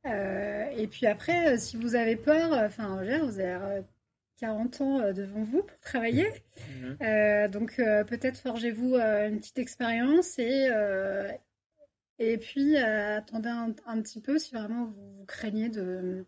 Euh, 0.05 0.69
et 0.75 0.87
puis 0.87 1.05
après, 1.05 1.53
euh, 1.53 1.57
si 1.57 1.77
vous 1.77 1.95
avez 1.95 2.15
peur, 2.15 2.53
euh, 2.53 2.65
enfin, 2.65 3.01
vous 3.23 3.39
avez 3.39 3.83
40 4.39 4.81
ans 4.81 5.13
devant 5.13 5.43
vous 5.43 5.61
pour 5.61 5.79
travailler. 5.79 6.27
Mhm. 6.81 7.47
donc 7.49 7.75
peut-être 7.77 8.37
forgez-vous 8.39 8.95
une 8.95 9.39
petite 9.39 9.59
expérience 9.59 10.39
et, 10.39 10.69
et 12.17 12.37
puis 12.37 12.75
attendez 12.77 13.49
un, 13.49 14.01
petit 14.01 14.19
peu 14.19 14.39
si 14.39 14.55
vraiment 14.55 14.85
vous, 14.85 15.25
craignez 15.27 15.69
de... 15.69 16.25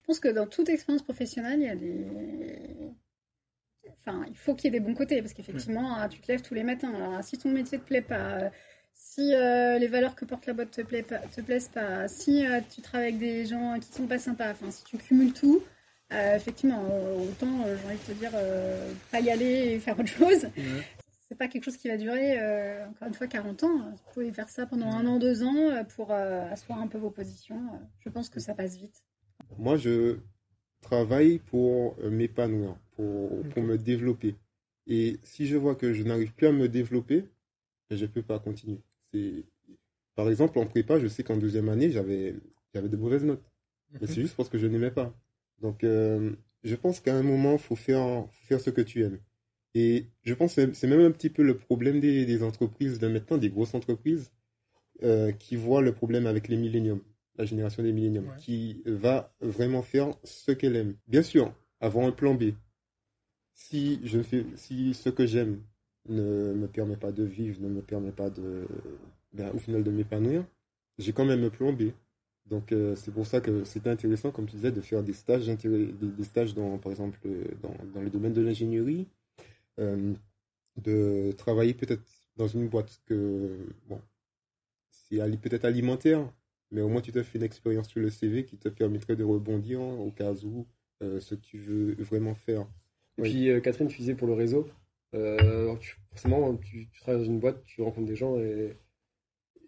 Je 0.00 0.06
pense 0.06 0.20
que 0.20 0.28
dans 0.28 0.46
toute 0.46 0.70
expérience 0.70 1.02
professionnelle, 1.02 1.60
il 1.60 1.66
y 1.66 1.68
a 1.68 1.76
des... 1.76 2.94
Enfin, 3.98 4.24
il 4.26 4.36
faut 4.36 4.54
qu'il 4.54 4.72
y 4.72 4.76
ait 4.76 4.80
des 4.80 4.84
bons 4.84 4.94
côtés 4.94 5.20
parce 5.20 5.34
qu'effectivement, 5.34 5.96
hein, 5.96 6.08
tu 6.08 6.20
te 6.20 6.32
lèves 6.32 6.40
tous 6.40 6.54
les 6.54 6.64
matins. 6.64 6.94
Alors, 6.94 7.22
si 7.22 7.36
ton 7.36 7.50
métier 7.50 7.76
ne 7.76 7.82
te 7.82 7.86
plaît 7.86 8.00
pas, 8.00 8.50
si 9.02 9.34
euh, 9.34 9.78
les 9.78 9.88
valeurs 9.88 10.14
que 10.14 10.24
porte 10.24 10.46
la 10.46 10.52
boîte 10.52 10.70
te, 10.70 10.82
plaît 10.82 11.02
te 11.04 11.40
plaisent 11.40 11.68
pas, 11.68 12.06
si 12.06 12.46
euh, 12.46 12.60
tu 12.72 12.80
travailles 12.80 13.08
avec 13.08 13.18
des 13.18 13.46
gens 13.46 13.78
qui 13.80 13.92
sont 13.92 14.06
pas 14.06 14.18
sympas, 14.18 14.52
enfin 14.52 14.70
si 14.70 14.84
tu 14.84 14.98
cumules 14.98 15.32
tout, 15.32 15.62
euh, 16.12 16.36
effectivement, 16.36 16.82
autant 17.28 17.64
j'ai 17.66 17.86
envie 17.86 17.98
de 17.98 18.12
te 18.12 18.18
dire 18.18 18.32
pas 19.10 19.20
y 19.20 19.30
aller 19.30 19.72
et 19.72 19.78
faire 19.78 19.98
autre 19.98 20.08
chose. 20.08 20.46
C'est 21.28 21.36
pas 21.36 21.48
quelque 21.48 21.64
chose 21.64 21.76
qui 21.76 21.88
va 21.88 21.96
durer 21.96 22.38
encore 22.88 23.08
une 23.08 23.14
fois 23.14 23.26
40 23.26 23.62
ans. 23.64 23.78
Vous 23.78 24.12
pouvez 24.12 24.32
faire 24.32 24.48
ça 24.48 24.66
pendant 24.66 24.90
un 24.90 25.06
an, 25.06 25.18
deux 25.18 25.44
ans 25.44 25.84
pour 25.94 26.12
asseoir 26.12 26.80
un 26.80 26.88
peu 26.88 26.98
vos 26.98 27.10
positions. 27.10 27.60
Je 28.00 28.08
pense 28.08 28.28
que 28.28 28.40
ça 28.40 28.54
passe 28.54 28.76
vite. 28.76 29.04
Moi, 29.58 29.76
je 29.76 30.18
travaille 30.82 31.38
pour 31.38 31.96
m'épanouir, 32.02 32.76
pour, 32.96 33.42
pour 33.50 33.62
me 33.62 33.78
développer. 33.78 34.34
Et 34.86 35.20
si 35.22 35.46
je 35.46 35.56
vois 35.56 35.76
que 35.76 35.92
je 35.92 36.02
n'arrive 36.02 36.32
plus 36.32 36.48
à 36.48 36.52
me 36.52 36.68
développer, 36.68 37.28
je 37.90 38.04
ne 38.04 38.06
peux 38.06 38.22
pas 38.22 38.40
continuer. 38.40 38.80
Par 40.14 40.28
exemple, 40.28 40.58
en 40.58 40.66
prépa, 40.66 40.98
je 40.98 41.06
sais 41.06 41.22
qu'en 41.22 41.36
deuxième 41.36 41.68
année, 41.68 41.90
j'avais 41.90 42.34
de 42.74 42.96
mauvaises 42.96 43.24
notes. 43.24 43.44
Mais 44.00 44.06
c'est 44.06 44.20
juste 44.20 44.36
parce 44.36 44.48
que 44.48 44.58
je 44.58 44.66
n'aimais 44.66 44.90
pas. 44.90 45.14
Donc, 45.60 45.84
euh, 45.84 46.32
je 46.64 46.74
pense 46.76 47.00
qu'à 47.00 47.14
un 47.14 47.22
moment, 47.22 47.52
il 47.52 47.58
faut 47.58 47.76
faire, 47.76 48.26
faire 48.30 48.60
ce 48.60 48.70
que 48.70 48.80
tu 48.80 49.02
aimes. 49.02 49.18
Et 49.74 50.06
je 50.24 50.34
pense 50.34 50.54
que 50.54 50.72
c'est 50.72 50.86
même 50.86 51.00
un 51.00 51.10
petit 51.10 51.30
peu 51.30 51.42
le 51.42 51.56
problème 51.56 52.00
des, 52.00 52.42
entreprises 52.42 52.98
de 52.98 53.08
maintenant, 53.08 53.38
des 53.38 53.50
grosses 53.50 53.74
entreprises, 53.74 54.30
euh, 55.02 55.32
qui 55.32 55.56
voient 55.56 55.82
le 55.82 55.92
problème 55.92 56.26
avec 56.26 56.48
les 56.48 56.56
milléniums, 56.56 57.02
la 57.36 57.44
génération 57.44 57.82
des 57.82 57.92
milléniums, 57.92 58.34
qui 58.38 58.82
va 58.84 59.32
vraiment 59.40 59.82
faire 59.82 60.14
ce 60.24 60.52
qu'elle 60.52 60.76
aime. 60.76 60.96
Bien 61.06 61.22
sûr, 61.22 61.54
avoir 61.80 62.06
un 62.06 62.12
plan 62.12 62.34
B. 62.34 62.52
Si, 63.54 64.00
je 64.04 64.20
fais, 64.22 64.44
si 64.56 64.94
ce 64.94 65.08
que 65.08 65.26
j'aime 65.26 65.62
ne 66.08 66.52
me 66.54 66.66
permet 66.66 66.96
pas 66.96 67.12
de 67.12 67.24
vivre, 67.24 67.60
ne 67.60 67.68
me 67.68 67.82
permet 67.82 68.12
pas 68.12 68.30
de, 68.30 68.66
ben, 69.32 69.50
au 69.54 69.58
final 69.58 69.82
de 69.84 69.90
m'épanouir, 69.90 70.44
j'ai 70.98 71.12
quand 71.12 71.24
même 71.24 71.48
B. 71.48 71.92
Donc 72.46 72.72
euh, 72.72 72.96
c'est 72.96 73.12
pour 73.12 73.26
ça 73.26 73.40
que 73.40 73.64
c'était 73.64 73.90
intéressant, 73.90 74.32
comme 74.32 74.46
tu 74.46 74.56
disais, 74.56 74.72
de 74.72 74.80
faire 74.80 75.02
des 75.02 75.12
stages, 75.12 75.46
des, 75.46 75.92
des 75.92 76.24
stages 76.24 76.54
dans, 76.54 76.78
par 76.78 76.90
exemple, 76.90 77.20
dans, 77.62 77.74
dans 77.94 78.02
le 78.02 78.10
domaine 78.10 78.32
de 78.32 78.40
l'ingénierie, 78.42 79.06
euh, 79.78 80.14
de 80.76 81.32
travailler 81.38 81.74
peut-être 81.74 82.02
dans 82.36 82.48
une 82.48 82.68
boîte 82.68 83.00
que, 83.06 83.58
bon, 83.88 84.00
c'est 84.90 85.18
peut-être 85.38 85.64
alimentaire, 85.64 86.28
mais 86.72 86.80
au 86.80 86.88
moins 86.88 87.02
tu 87.02 87.12
te 87.12 87.22
fais 87.22 87.38
une 87.38 87.44
expérience 87.44 87.88
sur 87.88 88.00
le 88.00 88.10
CV 88.10 88.44
qui 88.44 88.56
te 88.56 88.68
permettrait 88.68 89.16
de 89.16 89.24
rebondir 89.24 89.80
au 89.80 90.10
cas 90.10 90.34
où 90.44 90.66
euh, 91.02 91.20
ce 91.20 91.34
que 91.34 91.40
tu 91.40 91.58
veux 91.58 91.94
vraiment 92.02 92.34
faire. 92.34 92.66
Et 93.18 93.22
puis 93.22 93.62
Catherine, 93.62 93.88
tu 93.88 93.98
disais 93.98 94.14
pour 94.14 94.26
le 94.26 94.34
réseau, 94.34 94.66
forcément 95.12 96.56
tu, 96.56 96.88
travailles 97.00 97.20
dans 97.20 97.26
une 97.26 97.40
boîte, 97.40 97.64
tu 97.64 97.82
rencontres 97.82 98.06
des 98.06 98.16
gens 98.16 98.38
et, 98.38 98.76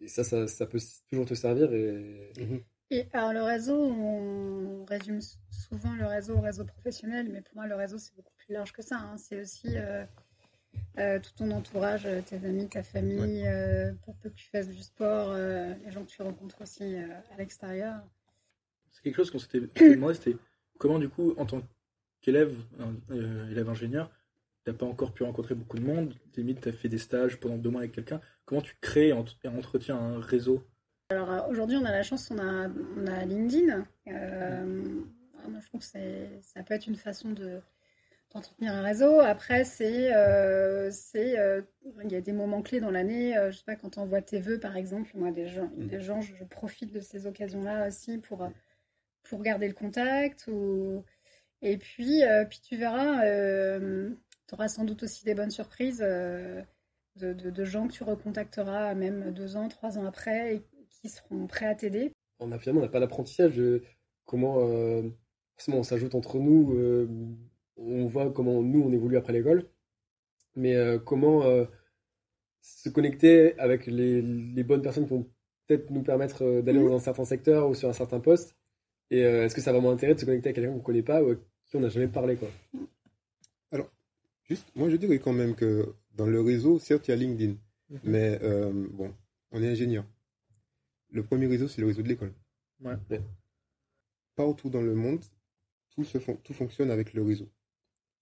ça, 0.07 0.25
ça, 0.25 0.67
peut 0.67 0.81
toujours 1.09 1.27
te 1.27 1.35
servir. 1.35 1.73
Et... 1.73 2.33
Mhm. 2.37 2.63
Et 2.93 3.07
alors 3.15 3.33
le 3.33 3.43
réseau, 3.43 3.75
on 3.75 4.85
résume 4.85 5.21
souvent 5.51 5.95
le 5.95 6.05
réseau 6.05 6.37
au 6.37 6.43
réseau 6.43 6.67
professionnel, 6.67 7.27
mais 7.33 7.41
pour 7.41 7.55
moi 7.55 7.67
le 7.67 7.75
réseau 7.75 7.97
c'est 7.97 8.15
beaucoup 8.15 8.35
plus 8.37 8.53
large 8.53 8.75
que 8.75 8.83
ça. 8.83 8.99
Hein. 8.99 9.17
C'est 9.17 9.41
aussi 9.41 9.79
euh, 9.79 10.05
euh, 10.99 11.19
tout 11.19 11.31
ton 11.35 11.51
entourage, 11.53 12.05
euh, 12.05 12.21
tes 12.21 12.37
amis, 12.45 12.69
ta 12.69 12.83
famille, 12.83 13.49
pour 14.05 14.15
peu 14.17 14.29
que 14.29 14.35
tu 14.35 14.47
fasses 14.51 14.69
du 14.69 14.83
sport, 14.83 15.35
les 15.35 15.91
gens 15.91 16.05
que 16.05 16.11
tu 16.11 16.21
rencontres 16.21 16.61
aussi 16.61 16.97
à 16.97 17.37
l'extérieur. 17.39 17.95
C'est 18.91 19.03
quelque 19.03 19.17
chose 19.17 19.31
qu'on 19.31 19.39
s'était 19.39 19.61
demandé, 19.61 20.13
c'était 20.13 20.37
comment 20.79 20.99
du 20.99 21.09
coup 21.09 21.33
en 21.39 21.47
tant 21.47 21.63
qu'élève, 22.21 22.55
élève 23.11 23.71
ingénieur, 23.71 24.11
tu 24.65 24.71
n'as 24.71 24.77
pas 24.77 24.87
encore 24.87 25.13
pu 25.13 25.23
rencontrer 25.25 25.55
beaucoup 25.55 25.79
de 25.79 25.85
monde, 25.85 26.15
limite 26.37 26.61
tu 26.61 26.69
as 26.69 26.73
fait 26.73 26.89
des 26.89 26.99
stages 26.99 27.39
pendant 27.41 27.57
deux 27.57 27.71
mois 27.71 27.81
avec 27.81 27.93
quelqu'un, 27.93 28.21
comment 28.45 28.63
tu 28.63 28.77
crées 28.81 29.09
et 29.09 29.13
entretiens 29.49 29.97
un 29.97 30.21
réseau? 30.21 30.63
Alors 31.13 31.31
euh, 31.31 31.41
aujourd'hui, 31.49 31.77
on 31.77 31.85
a 31.85 31.91
la 31.91 32.03
chance, 32.03 32.31
on 32.31 32.39
a, 32.39 32.71
on 32.97 33.07
a 33.07 33.25
LinkedIn. 33.27 33.85
Euh, 34.07 35.03
je 35.61 35.67
trouve 35.67 35.81
que 35.83 36.41
ça 36.41 36.63
peut 36.63 36.73
être 36.73 36.87
une 36.87 36.97
façon 36.97 37.31
de 37.33 37.61
d'entretenir 38.33 38.73
un 38.73 38.81
réseau. 38.81 39.21
Après, 39.21 39.63
c'est, 39.65 40.15
euh, 40.15 40.91
c'est, 40.91 41.37
il 42.03 42.11
y 42.11 42.17
a 42.17 42.23
des 42.23 42.33
moments 42.33 42.63
clés 42.63 42.81
dans 42.81 42.91
l'année. 42.91 43.35
je 43.51 43.59
sais 43.59 43.65
pas 43.67 43.77
quand 43.77 43.99
on 43.99 44.07
voit 44.07 44.23
tes 44.23 44.41
vœux, 44.41 44.59
par 44.59 44.79
exemple. 44.79 45.11
Moi, 45.15 45.33
des 45.33 45.49
gens, 45.49 45.71
des 45.77 46.01
gens, 46.01 46.23
je, 46.23 46.43
profite 46.45 46.95
de 46.95 47.01
ces 47.01 47.27
occasions-là 47.27 47.89
aussi 47.89 48.17
pour 48.17 48.49
pour 49.25 49.43
garder 49.43 49.69
le 49.69 49.75
contact. 49.75 50.47
Ou... 50.51 51.05
Et 51.61 51.77
puis, 51.77 52.23
puis 52.49 52.61
tu 52.63 52.79
verras, 52.79 53.23
tu 54.49 54.55
auras 54.55 54.69
sans 54.69 54.85
doute 54.85 55.03
aussi 55.03 55.25
des 55.25 55.35
bonnes 55.35 55.51
surprises. 55.51 56.05
De, 57.17 57.35
de, 57.35 57.65
gens 57.65 57.89
que 57.89 57.93
tu 57.93 58.05
recontacteras 58.05 58.95
même 58.95 59.33
deux 59.33 59.57
ans, 59.57 59.69
trois 59.69 59.99
ans 59.99 60.07
après 60.07 60.57
et 60.57 60.63
qui 60.89 61.11
seront 61.11 61.47
prêts 61.47 61.67
à 61.67 61.75
t'aider. 61.75 62.13
On 62.41 62.53
a 62.53 62.59
finalement 62.59 62.81
on 62.81 62.85
n'a 62.85 62.91
pas 62.91 63.01
d'apprentissage. 63.01 63.61
Comment 64.25 64.67
euh, 64.67 65.03
forcément 65.57 65.79
on 65.79 65.83
s'ajoute 65.83 66.15
entre 66.15 66.39
nous, 66.39 66.75
euh, 66.75 67.07
on 67.77 68.07
voit 68.07 68.31
comment 68.33 68.63
nous 68.63 68.83
on 68.83 68.93
évolue 68.93 69.17
après 69.17 69.33
l'école, 69.33 69.69
mais 70.57 70.75
euh, 70.75 70.99
comment 70.99 71.43
se 72.63 72.89
connecter 72.89 73.59
avec 73.59 73.87
les, 73.87 74.23
les, 74.23 74.63
bonnes 74.63 74.83
personnes 74.83 75.05
qui 75.05 75.11
vont 75.11 75.29
peut-être 75.67 75.91
nous 75.91 76.03
permettre 76.03 76.63
d'aller 76.63 76.79
mmh. 76.79 76.89
dans 76.89 76.97
un 76.97 77.01
certain 77.01 77.25
secteur 77.25 77.69
ou 77.69 77.75
sur 77.75 77.89
un 77.89 77.93
certain 77.93 78.21
poste. 78.21 78.57
Et 79.11 79.21
est-ce 79.21 79.55
que 79.55 79.61
ça 79.61 79.71
a 79.71 79.73
vraiment 79.73 79.91
intérêt 79.91 80.15
de 80.15 80.21
se 80.21 80.25
connecter 80.25 80.51
à 80.51 80.53
quelqu'un 80.53 80.71
qu'on 80.71 80.79
ne 80.79 80.83
connaît 80.83 81.03
pas 81.03 81.23
ou 81.23 81.33
à 81.33 81.35
qui 81.67 81.77
on 81.77 81.81
n'a 81.81 81.89
jamais 81.89 82.09
parlé 82.09 82.37
quoi? 82.37 82.49
Juste, 84.53 84.69
moi 84.75 84.91
je 84.91 84.97
dirais 84.97 85.19
quand 85.19 85.33
même 85.33 85.55
que 85.55 85.95
dans 86.15 86.27
le 86.27 86.41
réseau, 86.41 86.79
certes 86.79 87.09
il 87.09 87.13
y 87.13 87.15
a 87.15 87.17
LinkedIn, 87.17 87.53
mmh. 87.53 87.97
mais 88.05 88.39
bon, 88.91 89.15
on 89.51 89.63
est 89.63 89.69
ingénieur. 89.69 90.05
Le 91.11 91.23
premier 91.23 91.47
réseau, 91.47 91.69
c'est 91.69 91.81
le 91.81 91.87
réseau 91.87 92.03
de 92.03 92.09
l'école. 92.09 92.33
Ouais. 92.81 92.95
Partout 94.35 94.71
dans 94.71 94.81
le 94.81 94.95
monde, 94.95 95.25
tout, 95.91 96.05
se 96.05 96.19
tout 96.19 96.55
fonctionne 96.55 96.91
avec 96.91 97.13
le 97.13 97.23
réseau. 97.23 97.51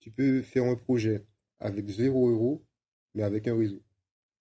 Tu 0.01 0.11
peux 0.11 0.43
faire 0.43 0.65
un 0.65 0.77
projet 0.77 1.25
avec 1.59 1.89
0 1.89 2.31
euros, 2.31 2.65
mais 3.15 3.23
avec 3.23 3.47
un 3.47 3.57
réseau. 3.57 3.81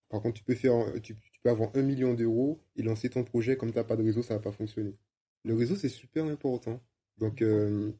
Par 0.10 0.22
contre, 0.22 0.38
tu 0.38 0.43
peux, 0.43 0.55
faire, 0.55 0.74
tu, 1.01 1.15
peux 1.43 1.50
avoir 1.50 1.69
un 1.75 1.84
million 1.84 2.15
d'euros 2.15 2.60
et 2.75 2.81
lancer 2.81 3.10
ton 3.10 3.24
projet 3.24 3.55
comme 3.55 3.72
tu 3.72 3.77
n'as 3.77 3.84
pas 3.84 3.96
de 3.96 4.03
réseau, 4.03 4.24
ça 4.24 4.34
ne 4.34 4.39
va 4.39 4.43
pas 4.43 4.51
fonctionner. 4.51 4.96
Le 5.43 5.53
réseau, 5.53 5.75
c'est 5.75 5.89
super 5.89 6.25
important. 6.25 6.81
Donc, 7.17 7.41
euh, 7.41 7.91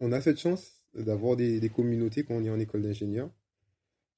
on 0.00 0.10
a 0.12 0.20
cette 0.20 0.38
chance 0.38 0.75
d'avoir 0.96 1.36
des, 1.36 1.70
communautés 1.74 2.24
quand 2.24 2.34
on 2.34 2.44
est 2.44 2.50
en 2.50 2.58
école 2.58 2.82
d'ingénieur 2.82 3.30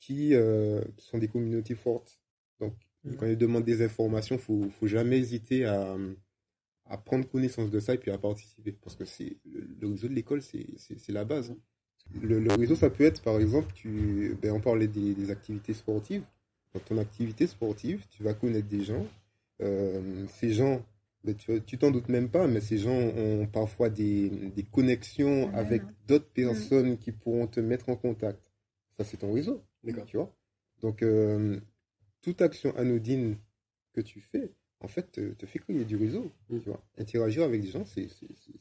qui, 0.01 0.35
euh, 0.35 0.83
qui, 0.97 1.07
sont 1.07 1.19
des 1.19 1.29
communautés 1.29 1.75
fortes. 1.75 2.21
Donc, 2.61 2.75
quand 3.19 3.27
il 3.27 3.39
demande 3.39 3.65
des 3.65 3.83
informations, 3.83 4.37
il 4.37 4.41
faut, 4.41 4.69
faut 4.79 4.87
jamais 4.87 5.19
hésiter 5.19 5.65
à, 5.65 5.97
à, 6.87 6.99
prendre 6.99 7.29
connaissance 7.29 7.71
de 7.71 7.81
ça 7.81 7.95
et 7.95 7.99
puis 7.99 8.11
à 8.11 8.19
participer. 8.19 8.73
Parce 8.73 8.97
que 8.97 9.05
c'est 9.05 9.37
le, 9.45 9.89
réseau 9.89 10.09
de 10.09 10.15
l'école, 10.15 10.43
c'est 10.43 11.09
la 11.09 11.25
base. 11.25 11.51
Hein. 11.51 11.57
Le, 12.23 12.41
le, 12.41 12.53
réseau, 12.55 12.75
ça 12.75 12.91
peut 12.91 13.05
être, 13.05 13.23
par 13.23 13.39
exemple, 13.39 13.73
tu, 13.75 14.37
ben, 14.41 14.53
on 14.53 14.61
parlait 14.61 14.89
des, 14.89 15.15
des, 15.15 15.31
activités 15.31 15.75
sportives. 15.75 16.23
Dans 16.75 16.81
ton 16.81 16.99
activité 16.99 17.47
sportive, 17.47 18.05
tu 18.11 18.23
vas 18.23 18.35
connaître 18.35 18.69
des 18.69 18.85
gens. 18.85 19.07
Euh, 19.61 20.27
ces 20.29 20.53
gens, 20.53 20.85
tu 21.37 21.79
t'en 21.79 21.91
doutes 21.91 22.09
même 22.09 22.29
pas, 22.29 22.47
mais 22.47 22.61
ces 22.61 22.79
gens 22.79 22.97
ont 22.97 23.47
parfois 23.47 23.91
des, 23.91 24.29
des 24.29 24.63
connexions 24.63 25.53
avec 25.55 25.83
d'autres 26.07 26.31
personnes 26.31 26.99
qui 26.99 27.13
pourront 27.13 27.47
te 27.47 27.61
mettre 27.61 27.89
en 27.89 27.97
contact. 27.97 28.41
Ça, 28.97 29.05
c'est 29.05 29.19
ton 29.19 29.33
réseau. 29.33 29.63
D'accord. 29.85 30.07
Tu 30.07 30.17
vois 30.17 30.35
Donc, 30.83 31.03
euh, 31.03 31.59
toute 32.21 32.43
action 32.43 32.77
anodine 32.77 33.37
que 33.93 34.01
tu 34.01 34.21
fais, 34.21 34.53
en 34.81 34.89
fait, 34.89 35.13
te, 35.13 35.33
te 35.33 35.47
fait 35.47 35.59
créer 35.59 35.85
du 35.85 35.97
réseau. 35.97 36.31
Mm. 36.51 36.61
Tu 36.61 36.69
vois. 36.69 36.83
Interagir 36.99 37.45
avec 37.45 37.61
des 37.63 37.69
gens, 37.69 37.85
c'est 37.85 38.09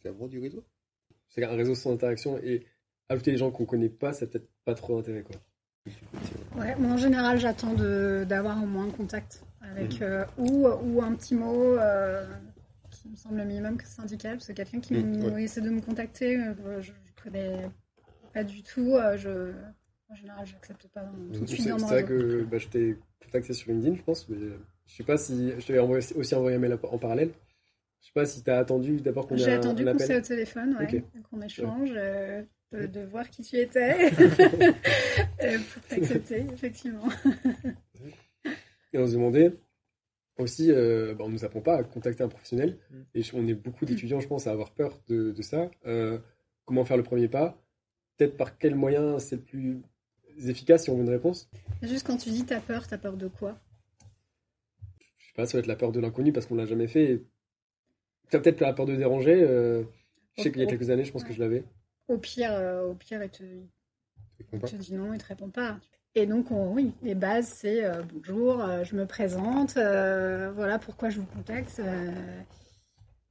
avoir 0.06 0.30
du 0.30 0.40
réseau. 0.40 0.64
C'est 1.30 1.44
un 1.44 1.56
réseau 1.56 1.76
sans 1.76 1.92
interaction 1.92 2.38
et 2.38 2.66
ajouter 3.10 3.32
des 3.32 3.38
gens 3.38 3.52
qu'on 3.52 3.66
connaît 3.66 3.90
pas, 3.90 4.14
ça 4.14 4.28
peut-être 4.28 4.48
pas 4.66 4.76
trop 4.76 4.96
d'intérêt. 4.98 5.24
Quoi. 5.24 5.36
Ouais, 6.58 6.76
moi 6.76 6.92
en 6.92 6.98
général, 6.98 7.40
j'attends 7.40 7.74
d'avoir 7.74 8.62
au 8.62 8.66
moins 8.66 8.88
un 8.88 8.92
contact 8.92 9.44
avec 9.62 10.00
mm. 10.00 10.04
euh, 10.04 10.26
ou, 10.38 10.68
ou 10.68 11.02
un 11.02 11.14
petit 11.16 11.36
mot 11.36 11.78
euh, 11.78 12.26
qui 13.08 13.12
me 13.12 13.18
semble 13.18 13.38
le 13.38 13.46
minimum 13.46 13.78
que 13.78 13.88
syndical, 13.88 14.34
parce 14.38 14.48
que 14.48 14.54
quelqu'un 14.54 14.80
qui 14.80 14.94
mm, 14.94 15.38
essaie 15.40 15.62
de 15.62 15.70
me 15.70 15.82
contacter, 15.82 16.38
euh, 16.38 16.82
je, 16.82 16.92
ne 16.92 17.24
connais 17.24 17.70
pas 18.34 18.44
du 18.44 18.64
tout. 18.64 18.98
je, 19.16 19.54
en 20.10 20.16
général, 20.16 20.46
j'accepte 20.46 20.88
pas 20.90 21.10
tout 21.34 21.42
de 21.42 21.46
suite. 21.48 21.64
C'est 21.64 21.72
vrai 21.72 22.04
que 22.04 22.44
bah, 22.44 22.58
je 22.58 22.68
t'ai 22.68 22.98
contacté 23.24 23.54
sur 23.54 23.72
LinkedIn, 23.72 23.96
je 23.96 24.04
pense, 24.04 24.28
mais 24.30 24.38
je 24.86 24.96
sais 24.96 25.04
pas 25.04 25.18
si 25.18 25.52
je 25.58 25.66
t'avais 25.66 25.80
aussi 25.80 26.36
envoyé 26.36 26.58
un 26.58 26.60
mail 26.60 26.78
en 26.84 26.98
parallèle. 26.98 27.32
Je 28.02 28.08
sais 28.08 28.14
pas 28.14 28.26
si 28.26 28.44
tu 28.44 28.50
as 28.50 28.60
attendu 28.60 28.98
d'abord 29.02 29.28
qu'on 29.28 29.36
J'ai 29.36 29.52
attendu 29.52 29.84
qu'on 29.84 30.00
s'est 30.00 30.18
au 30.18 30.22
téléphone, 30.22 30.78
ouais, 30.80 31.04
qu'on 31.30 31.42
échange, 31.42 31.92
euh, 31.96 32.44
de, 32.72 33.02
voir 33.06 33.30
qui 33.30 33.42
tu 33.42 33.58
étais 33.58 34.12
euh, 35.44 35.58
pour 35.74 35.84
t'accepter, 35.90 36.46
effectivement. 36.54 37.10
Et 38.94 38.98
on 38.98 39.08
se 39.08 39.14
demandait 39.14 39.54
aussi, 40.44 40.72
euh, 40.72 41.14
bah, 41.16 41.24
on 41.26 41.28
ne 41.28 41.34
nous 41.34 41.46
apprend 41.46 41.62
pas 41.62 41.78
à 41.78 41.84
contacter 41.84 42.24
un 42.24 42.28
professionnel, 42.28 42.78
mm. 42.92 42.96
et 43.16 43.22
on 43.34 43.48
est 43.48 43.54
beaucoup 43.54 43.86
d'étudiants, 43.86 44.20
je 44.20 44.28
pense, 44.28 44.48
à 44.48 44.52
avoir 44.52 44.72
peur 44.72 45.00
de, 45.08 45.32
de 45.32 45.42
ça. 45.42 45.70
comment 46.66 46.86
faire 46.86 46.98
le 46.98 47.04
premier 47.04 47.28
pas? 47.28 47.62
Peut-être 48.18 48.36
par 48.36 48.58
quel 48.58 48.76
moyen 48.76 49.20
c'est 49.20 49.36
le 49.36 49.42
plus 49.44 49.82
efficace 50.46 50.84
si 50.84 50.90
on 50.90 50.96
veut 50.96 51.04
une 51.04 51.10
réponse? 51.10 51.50
Juste 51.82 52.06
quand 52.06 52.18
tu 52.18 52.30
dis 52.30 52.46
t'as 52.46 52.60
peur, 52.60 52.88
t'as 52.88 52.98
peur 52.98 53.18
de 53.18 53.28
quoi? 53.28 53.60
Je 55.18 55.28
sais 55.28 55.34
pas, 55.36 55.46
ça 55.46 55.58
va 55.58 55.60
être 55.60 55.68
la 55.68 55.76
peur 55.76 55.92
de 55.92 56.00
l'inconnu 56.00 56.32
parce 56.32 56.46
qu'on 56.46 56.56
l'a 56.56 56.66
jamais 56.66 56.88
fait. 56.88 57.24
T'as 58.30 58.40
peut-être 58.40 58.60
la 58.60 58.74
peur 58.74 58.86
de 58.86 58.96
déranger. 58.96 59.42
Euh, 59.42 59.84
je 60.38 60.44
sais 60.44 60.52
qu'il 60.52 60.62
y 60.62 60.66
a 60.66 60.68
quelques 60.68 60.90
années, 60.90 61.06
je 61.06 61.12
pense 61.12 61.24
que 61.24 61.34
je 61.34 61.40
l'avais. 61.40 61.64
Au 62.08 62.18
pire, 62.18 62.52
euh, 62.54 62.88
au 62.88 62.96
pire, 62.96 63.24
il 63.24 63.30
te, 63.30 63.44
te 64.68 64.76
dit 64.76 64.94
non, 64.94 65.14
il 65.14 65.20
te 65.20 65.26
répond 65.26 65.50
pas. 65.50 65.80
Et 66.20 66.26
donc, 66.26 66.48
oui, 66.50 66.94
les 67.04 67.14
bases, 67.14 67.48
c'est 67.48 67.86
euh, 67.86 68.02
bonjour, 68.02 68.66
je 68.84 68.96
me 68.96 69.06
présente, 69.06 69.74
voilà 69.76 70.80
pourquoi 70.80 71.10
je 71.10 71.20
vous 71.20 71.28
contacte, 71.28 71.80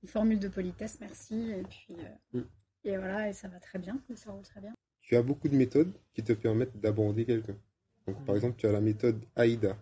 une 0.02 0.08
formule 0.08 0.38
de 0.38 0.48
politesse, 0.48 0.98
merci, 1.00 1.50
et 1.50 1.62
puis, 1.62 1.96
mm. 2.32 2.40
et 2.84 2.96
voilà, 2.96 3.28
et 3.28 3.32
ça 3.32 3.48
va 3.48 3.58
très 3.58 3.78
bien, 3.78 3.98
ça 4.14 4.30
roule 4.30 4.44
très 4.44 4.60
bien 4.60 4.72
tu 5.06 5.14
as 5.14 5.22
beaucoup 5.22 5.48
de 5.48 5.56
méthodes 5.56 5.92
qui 6.14 6.24
te 6.24 6.32
permettent 6.32 6.78
d'aborder 6.80 7.24
quelqu'un. 7.24 7.56
Donc, 8.08 8.24
par 8.24 8.34
exemple, 8.34 8.56
tu 8.58 8.66
as 8.66 8.72
la 8.72 8.80
méthode 8.80 9.24
AIDA. 9.36 9.78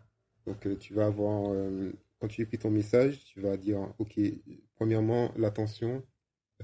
Donc, 0.47 0.67
euh, 0.67 0.77
tu 0.77 0.93
vas 0.93 1.07
avoir 1.07 1.51
euh, 1.51 1.93
quand 2.21 2.29
tu 2.29 2.43
écris 2.43 2.59
ton 2.59 2.71
message, 2.71 3.25
tu 3.25 3.41
vas 3.41 3.57
dire, 3.57 3.95
OK, 3.99 4.21
premièrement, 4.75 5.33
l'attention, 5.39 6.03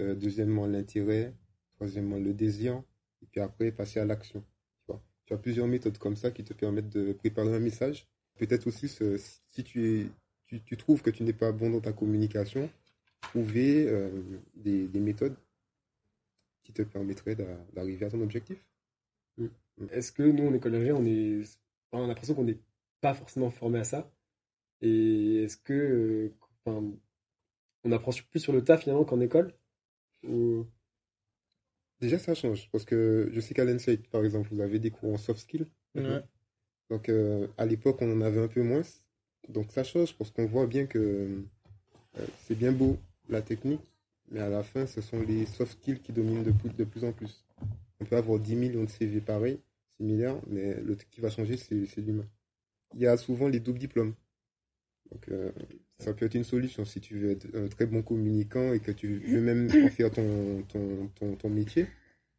euh, 0.00 0.14
deuxièmement, 0.14 0.66
l'intérêt, 0.66 1.34
troisièmement, 1.76 2.18
le 2.18 2.34
désir, 2.34 2.82
et 3.22 3.26
puis 3.30 3.40
après, 3.40 3.72
passer 3.72 3.98
à 3.98 4.04
l'action. 4.04 4.44
Tu, 5.30 5.34
as 5.34 5.38
plusieurs 5.38 5.68
méthodes 5.68 5.98
comme 5.98 6.16
ça 6.16 6.32
qui 6.32 6.42
te 6.42 6.52
permettent 6.52 6.90
de 6.90 7.12
préparer 7.12 7.54
un 7.54 7.60
message. 7.60 8.08
Peut-être 8.36 8.66
aussi, 8.66 8.88
si 8.88 9.64
tu, 9.64 10.10
tu, 10.46 10.76
trouves 10.76 11.02
que 11.02 11.10
tu 11.10 11.22
n'es 11.22 11.32
pas 11.32 11.52
bon 11.52 11.70
dans 11.70 11.80
ta 11.80 11.92
communication, 11.92 12.68
trouver 13.20 13.86
euh, 13.88 14.10
des, 14.56 14.88
méthodes 14.94 15.36
qui 16.64 16.72
te 16.72 16.82
permettraient 16.82 17.36
d'arriver 17.72 18.06
à 18.06 18.10
ton 18.10 18.20
objectif. 18.22 18.58
Mm. 19.38 19.46
Est-ce 19.90 20.10
que 20.12 20.22
nous, 20.22 20.44
on 20.44 20.54
est, 20.54 21.48
on 21.92 22.04
a 22.04 22.06
l'impression 22.06 22.34
qu'on 22.34 22.44
n'est 22.44 22.60
pas 23.00 23.14
forcément 23.14 23.50
formé 23.50 23.78
à 23.78 23.84
ça? 23.84 24.10
Et 24.80 25.44
est-ce 25.44 25.56
que, 25.58 26.32
euh, 26.66 26.92
on 27.84 27.92
apprend 27.92 28.10
plus 28.30 28.40
sur 28.40 28.52
le 28.52 28.64
tas 28.64 28.78
finalement 28.78 29.04
qu'en 29.04 29.20
école? 29.20 29.54
Déjà, 32.00 32.18
ça 32.18 32.34
change 32.34 32.68
parce 32.72 32.84
que 32.84 33.30
je 33.32 33.40
sais 33.40 33.54
qu'à 33.54 33.64
l'ENSEI, 33.64 33.98
par 34.10 34.24
exemple, 34.24 34.48
vous 34.52 34.60
avez 34.60 34.78
des 34.78 34.90
cours 34.90 35.12
en 35.12 35.18
soft 35.18 35.40
skills. 35.40 35.66
Donc, 36.90 37.08
euh, 37.08 37.46
à 37.56 37.66
l'époque, 37.66 37.98
on 38.00 38.12
en 38.12 38.20
avait 38.20 38.40
un 38.40 38.48
peu 38.48 38.62
moins. 38.62 38.82
Donc, 39.48 39.70
ça 39.70 39.84
change 39.84 40.16
parce 40.16 40.30
qu'on 40.30 40.46
voit 40.46 40.66
bien 40.66 40.86
que 40.86 41.44
c'est 42.46 42.56
bien 42.56 42.72
beau 42.72 42.98
la 43.28 43.42
technique, 43.42 43.92
mais 44.30 44.40
à 44.40 44.48
la 44.48 44.62
fin, 44.62 44.86
ce 44.86 45.00
sont 45.00 45.20
les 45.22 45.46
soft 45.46 45.72
skills 45.72 46.00
qui 46.00 46.12
dominent 46.12 46.42
de 46.42 46.52
plus, 46.52 46.70
de 46.70 46.84
plus 46.84 47.04
en 47.04 47.12
plus. 47.12 47.44
On 48.00 48.04
peut 48.04 48.16
avoir 48.16 48.38
10 48.38 48.56
millions 48.56 48.84
de 48.84 48.88
CV 48.88 49.20
pareils, 49.20 49.60
similaires, 49.96 50.40
mais 50.46 50.74
le 50.80 50.96
truc 50.96 51.10
qui 51.10 51.20
va 51.20 51.30
changer, 51.30 51.56
c'est 51.56 51.98
l'humain. 51.98 52.26
Il 52.94 53.00
y 53.00 53.06
a 53.06 53.16
souvent 53.16 53.46
les 53.46 53.60
doubles 53.60 53.78
diplômes. 53.78 54.14
Donc, 55.12 55.28
euh, 55.28 55.52
ça 56.00 56.14
peut 56.14 56.26
être 56.26 56.34
une 56.34 56.44
solution 56.44 56.84
si 56.84 57.00
tu 57.00 57.18
veux 57.18 57.30
être 57.32 57.46
un 57.54 57.68
très 57.68 57.86
bon 57.86 58.02
communicant 58.02 58.72
et 58.72 58.80
que 58.80 58.90
tu 58.90 59.18
veux 59.18 59.40
même 59.40 59.68
en 59.84 59.88
faire 59.88 60.10
ton, 60.10 60.62
ton, 60.68 61.36
ton, 61.36 61.48
métier, 61.50 61.86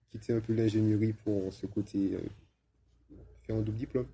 quitter 0.09 0.33
un 0.33 0.39
peu 0.39 0.53
l'ingénierie 0.53 1.13
pour 1.13 1.53
ce 1.53 1.67
côté, 1.67 2.13
euh, 2.13 3.15
faire 3.43 3.55
un 3.55 3.61
double 3.61 3.77
diplôme. 3.77 4.07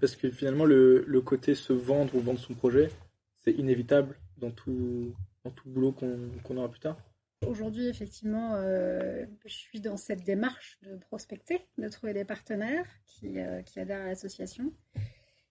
Parce 0.00 0.16
que 0.16 0.30
finalement, 0.30 0.64
le, 0.64 1.04
le 1.06 1.20
côté 1.20 1.54
se 1.54 1.72
vendre 1.72 2.14
ou 2.16 2.20
vendre 2.20 2.40
son 2.40 2.54
projet, 2.54 2.90
c'est 3.36 3.52
inévitable 3.52 4.16
dans 4.38 4.50
tout, 4.50 5.14
tout 5.54 5.68
boulot 5.68 5.92
qu'on 5.92 6.56
aura 6.56 6.68
plus 6.68 6.80
tard 6.80 6.98
Aujourd'hui, 7.46 7.86
effectivement, 7.86 8.54
euh, 8.54 9.26
je 9.44 9.54
suis 9.54 9.80
dans 9.80 9.96
cette 9.96 10.24
démarche 10.24 10.78
de 10.82 10.96
prospecter, 10.96 11.60
de 11.76 11.88
trouver 11.88 12.14
des 12.14 12.24
partenaires 12.24 12.86
qui, 13.04 13.38
euh, 13.38 13.62
qui 13.62 13.78
adhèrent 13.78 14.00
à 14.00 14.06
l'association. 14.06 14.72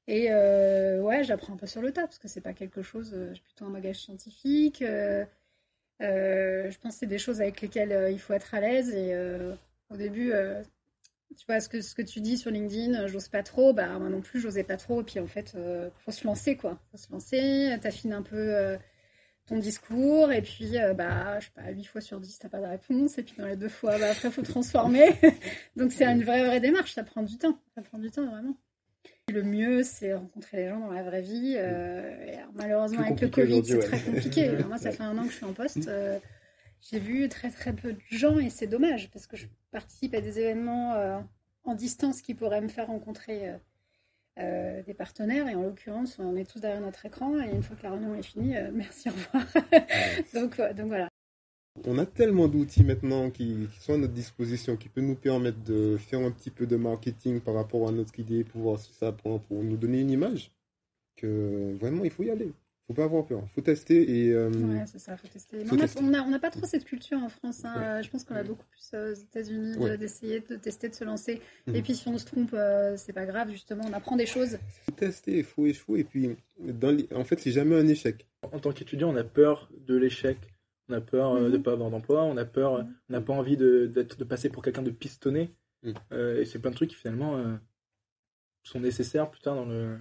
Et 0.07 0.27
euh, 0.31 1.01
ouais, 1.01 1.24
j'apprends 1.24 1.53
un 1.53 1.57
peu 1.57 1.67
sur 1.67 1.81
le 1.81 1.91
tas 1.91 2.03
parce 2.03 2.19
que 2.19 2.27
c'est 2.27 2.41
pas 2.41 2.53
quelque 2.53 2.81
chose. 2.81 3.15
j'ai 3.33 3.41
plutôt 3.41 3.65
un 3.65 3.71
bagage 3.71 3.97
scientifique. 3.97 4.81
je 4.81 6.77
pense 6.79 6.93
que 6.93 7.00
c'est 7.00 7.05
des 7.07 7.17
choses 7.17 7.41
avec 7.41 7.62
lesquelles 7.62 8.12
il 8.12 8.19
faut 8.19 8.33
être 8.33 8.53
à 8.53 8.59
l'aise. 8.59 8.93
Et 8.93 9.15
au 9.89 9.97
début, 9.97 10.31
tu 11.38 11.45
vois, 11.47 11.59
ce 11.59 11.69
que, 11.69 11.81
ce 11.81 11.95
que 11.95 12.03
tu 12.03 12.21
dis 12.21 12.38
sur 12.38 12.51
LinkedIn, 12.51 13.07
j'ose 13.07 13.29
pas 13.29 13.43
trop. 13.43 13.74
Bah, 13.74 13.97
moi 14.00 14.09
non 14.09 14.21
plus, 14.21 14.39
j'osais 14.39 14.63
pas 14.63 14.77
trop. 14.77 15.01
Et 15.01 15.03
puis 15.03 15.19
en 15.19 15.27
fait, 15.27 15.57
faut 16.05 16.12
se 16.12 16.25
lancer, 16.25 16.55
quoi. 16.55 16.79
Faut 16.91 16.97
se 16.97 17.12
lancer. 17.12 17.75
T'affines 17.81 18.13
un 18.13 18.21
peu 18.21 18.77
ton 19.47 19.57
discours 19.57 20.31
et 20.31 20.41
puis 20.41 20.77
euh, 20.77 20.93
bah 20.93 21.39
je 21.39 21.45
sais 21.45 21.51
pas 21.53 21.69
8 21.69 21.83
fois 21.85 22.01
sur 22.01 22.19
10 22.19 22.39
t'as 22.39 22.50
pas 22.50 22.59
de 22.59 22.65
réponse 22.65 23.17
et 23.17 23.24
puis 23.24 23.35
dans 23.38 23.45
les 23.45 23.55
deux 23.55 23.69
fois 23.69 23.97
bah, 24.00 24.09
après 24.12 24.31
faut 24.31 24.41
transformer 24.41 25.09
donc 25.75 25.91
c'est 25.91 26.05
une 26.05 26.24
vraie 26.24 26.43
vraie 26.45 26.59
démarche 26.59 26.93
ça 26.93 27.03
prend 27.03 27.21
du 27.21 27.38
temps 27.38 27.59
ça 27.75 27.81
prend 27.81 28.00
du 28.00 28.09
temps 28.09 28.25
vraiment 28.25 28.57
le 29.36 29.44
mieux 29.44 29.84
c'est 29.84 30.13
rencontrer 30.13 30.58
les 30.58 30.70
gens 30.70 30.80
dans 30.80 30.92
la 30.92 31.04
vraie 31.04 31.22
vie 31.22 31.56
euh, 31.58 32.12
malheureusement 32.56 33.01
avec 33.01 33.22
le 33.22 33.27
Covid 33.30 33.63
c'est 33.65 33.80
très 33.80 34.00
compliqué 34.00 34.51
moi 34.68 34.77
ça 34.77 34.92
fait 34.92 35.04
un 35.04 35.18
an 35.18 35.24
que 35.25 35.32
je 35.32 35.36
suis 35.36 35.46
en 35.46 35.54
poste 35.54 35.88
euh, 35.88 36.18
j'ai 36.82 37.00
vu 37.00 37.30
très 37.30 37.50
très 37.50 37.74
peu 37.74 37.94
de 37.94 38.00
gens 38.10 38.39
et 38.39 38.50
c'est 38.50 38.68
dommage 38.68 39.10
parce 39.12 39.27
que 39.27 39.38
je 39.38 39.48
participe 39.71 40.13
à 40.13 40.21
des 40.21 40.39
événements 40.39 41.24
en 41.63 41.74
distance 41.74 42.21
qui 42.21 42.36
pourraient 42.36 42.62
me 42.62 42.67
faire 42.67 42.88
rencontrer 42.88 43.56
euh, 44.38 44.84
des 44.84 44.93
partenaires. 44.93 45.48
Et 45.48 45.56
en 45.56 45.62
l'occurrence, 45.62 46.17
on 46.19 46.36
est 46.36 46.43
tous 46.43 46.60
derrière 46.60 46.82
notre 46.82 47.06
écran. 47.06 47.39
Et 47.39 47.52
une 47.52 47.63
fois 47.63 47.78
que 47.78 47.84
la 47.84 47.91
réunion 47.91 48.15
est 48.15 48.24
finie, 48.24 48.58
euh, 48.58 48.69
merci, 48.74 49.10
au 49.10 49.13
revoir. 49.13 49.45
donc, 50.34 50.60
euh, 50.60 50.74
donc 50.74 50.88
voilà. 50.88 51.08
On 51.83 51.97
a 51.97 52.05
tellement 52.05 52.47
d'outils 52.47 52.83
maintenant 52.83 53.29
qui, 53.29 53.67
sont 53.79 53.93
à 53.93 53.97
notre 53.97 54.13
disposition, 54.13 54.77
qui 54.77 54.88
peuvent 54.88 55.03
nous 55.03 55.15
permettre 55.15 55.61
de 55.63 55.97
faire 55.97 56.21
un 56.21 56.31
petit 56.31 56.49
peu 56.49 56.65
de 56.65 56.77
marketing 56.77 57.41
par 57.41 57.53
rapport 57.53 57.88
à 57.88 57.91
notre 57.91 58.17
idée, 58.19 58.43
pour 58.43 58.61
voir 58.61 58.79
si 58.79 58.93
ça 58.93 59.11
prend, 59.11 59.39
pour 59.39 59.61
nous 59.61 59.75
donner 59.75 59.99
une 59.99 60.11
image, 60.11 60.51
que 61.17 61.75
vraiment 61.79 62.03
il 62.05 62.11
faut 62.11 62.23
y 62.23 62.31
aller 62.31 62.51
faut 62.88 62.93
pas 62.93 63.05
avoir 63.05 63.25
peur, 63.25 63.43
faut 63.53 63.61
tester 63.61 64.25
et. 64.25 64.31
Euh, 64.31 64.49
ouais, 64.49 64.83
c'est 64.85 64.99
ça, 64.99 65.17
faut 65.17 65.27
tester. 65.27 65.63
on 65.71 66.29
n'a 66.29 66.39
pas 66.39 66.51
trop 66.51 66.65
cette 66.65 66.85
culture 66.85 67.17
en 67.17 67.29
France. 67.29 67.65
Hein. 67.65 68.01
Je 68.01 68.09
pense 68.09 68.23
qu'on 68.23 68.35
a 68.35 68.43
beaucoup 68.43 68.65
plus 68.69 68.91
euh, 68.93 69.11
aux 69.11 69.15
États-Unis 69.15 69.97
d'essayer 69.97 70.41
de, 70.41 70.55
tester, 70.55 70.89
de 70.89 70.93
se 70.93 71.03
lancer. 71.03 71.41
Mhm. 71.65 71.75
Et 71.75 71.81
puis 71.81 71.95
si 71.95 72.07
on 72.07 72.17
se 72.17 72.25
trompe, 72.25 72.53
euh, 72.53 72.95
c'est 72.97 73.13
pas 73.13 73.25
grave. 73.25 73.49
Justement, 73.49 73.85
on 73.89 73.93
apprend 73.93 74.15
des 74.15 74.27
choses. 74.27 74.59
Faut 74.85 74.91
tester, 74.91 75.39
il 75.39 75.43
faut 75.43 75.65
échouer. 75.65 76.01
Et 76.01 76.03
puis, 76.03 76.35
dans 76.59 76.95
en 77.15 77.23
fait, 77.23 77.39
c'est 77.39 77.51
jamais 77.51 77.75
un 77.75 77.88
échec. 77.88 78.27
En 78.51 78.59
tant 78.59 78.71
qu'étudiant, 78.71 79.11
on 79.11 79.15
a 79.15 79.23
peur 79.23 79.69
de 79.88 79.95
l'échec. 79.95 80.38
On 80.89 80.93
a 80.93 81.02
peur 81.02 81.36
de 81.36 81.50
ne 81.50 81.58
mhm. 81.58 81.63
pas 81.63 81.74
avoir 81.74 81.89
d'emploi. 81.89 82.24
On 82.24 82.38
a 82.38 82.45
peur, 82.45 82.80
mhm. 82.80 82.95
on 83.10 83.13
n'a 83.13 83.21
pas 83.21 83.34
envie 83.34 83.58
de, 83.58 83.88
de 83.88 84.24
passer 84.24 84.50
pour 84.50 84.63
quelqu'un 84.63 84.84
de 84.84 84.91
pistonné. 84.91 85.56
et 85.84 86.45
c'est 86.45 86.60
plein 86.60 86.71
de 86.71 86.76
trucs 86.76 86.89
qui 86.89 86.95
finalement 86.95 87.60
sont 88.63 88.80
nécessaires 88.80 89.30
plus 89.30 89.41
tard 89.41 89.56
dans 89.56 89.65
le 89.65 89.98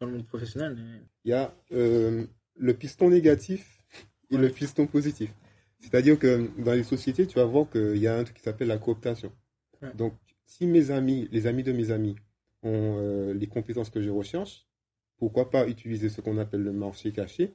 dans 0.00 0.06
le 0.06 0.12
monde 0.12 0.26
professionnel. 0.26 0.76
Il 1.24 1.30
y 1.30 1.34
a 1.34 1.54
euh, 1.72 2.26
le 2.56 2.74
piston 2.74 3.10
négatif 3.10 3.82
et 4.30 4.36
le 4.36 4.48
piston 4.48 4.86
positif. 4.86 5.30
C'est-à-dire 5.78 6.18
que 6.18 6.50
dans 6.58 6.72
les 6.72 6.82
sociétés, 6.82 7.26
tu 7.26 7.36
vas 7.36 7.44
voir 7.44 7.68
qu'il 7.68 7.98
y 7.98 8.06
a 8.06 8.16
un 8.16 8.24
truc 8.24 8.36
qui 8.36 8.42
s'appelle 8.42 8.68
la 8.68 8.78
cooptation. 8.78 9.32
Donc, 9.94 10.14
si 10.46 10.66
mes 10.66 10.90
amis, 10.90 11.28
les 11.30 11.46
amis 11.46 11.62
de 11.62 11.72
mes 11.72 11.90
amis, 11.90 12.16
ont 12.62 12.96
euh, 12.98 13.34
les 13.34 13.46
compétences 13.46 13.90
que 13.90 14.00
je 14.00 14.08
recherche, 14.08 14.66
pourquoi 15.18 15.50
pas 15.50 15.68
utiliser 15.68 16.08
ce 16.08 16.22
qu'on 16.22 16.38
appelle 16.38 16.62
le 16.62 16.72
marché 16.72 17.12
caché 17.12 17.54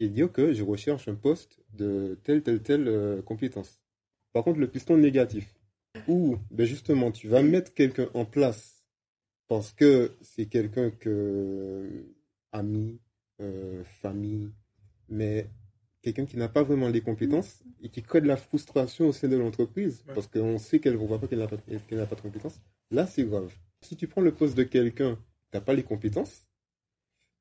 et 0.00 0.08
dire 0.08 0.30
que 0.32 0.52
je 0.52 0.62
recherche 0.62 1.08
un 1.08 1.14
poste 1.14 1.60
de 1.72 2.18
telle, 2.24 2.42
telle, 2.42 2.62
telle 2.62 2.88
euh, 2.88 3.22
compétence. 3.22 3.80
Par 4.32 4.44
contre, 4.44 4.58
le 4.58 4.68
piston 4.68 4.96
négatif, 4.96 5.54
où 6.08 6.36
ben 6.50 6.66
justement 6.66 7.12
tu 7.12 7.28
vas 7.28 7.42
mettre 7.42 7.72
quelqu'un 7.72 8.08
en 8.14 8.24
place 8.24 8.84
parce 9.48 9.72
que 9.72 10.12
c'est 10.22 10.46
quelqu'un 10.46 10.90
que 10.90 12.06
ami, 12.52 13.00
euh, 13.40 13.82
famille, 14.02 14.50
mais 15.08 15.48
quelqu'un 16.02 16.26
qui 16.26 16.36
n'a 16.36 16.48
pas 16.48 16.62
vraiment 16.62 16.88
les 16.88 17.00
compétences 17.00 17.62
et 17.82 17.88
qui 17.88 18.02
crée 18.02 18.20
de 18.20 18.26
la 18.26 18.36
frustration 18.36 19.08
au 19.08 19.12
sein 19.12 19.28
de 19.28 19.36
l'entreprise 19.36 20.04
parce 20.14 20.26
qu'on 20.26 20.58
sait 20.58 20.78
qu'elle 20.78 20.94
ne 20.94 20.98
voit 20.98 21.18
pas 21.18 21.26
qu'elle 21.26 21.38
n'a 21.38 21.48
pas, 21.48 21.56
pas, 21.56 22.14
de 22.16 22.20
compétences. 22.20 22.60
Là, 22.90 23.06
c'est 23.06 23.24
grave. 23.24 23.52
Si 23.80 23.96
tu 23.96 24.06
prends 24.06 24.20
le 24.20 24.32
poste 24.32 24.56
de 24.56 24.64
quelqu'un 24.64 25.16
qui 25.16 25.54
n'a 25.54 25.60
pas 25.60 25.74
les 25.74 25.82
compétences 25.82 26.43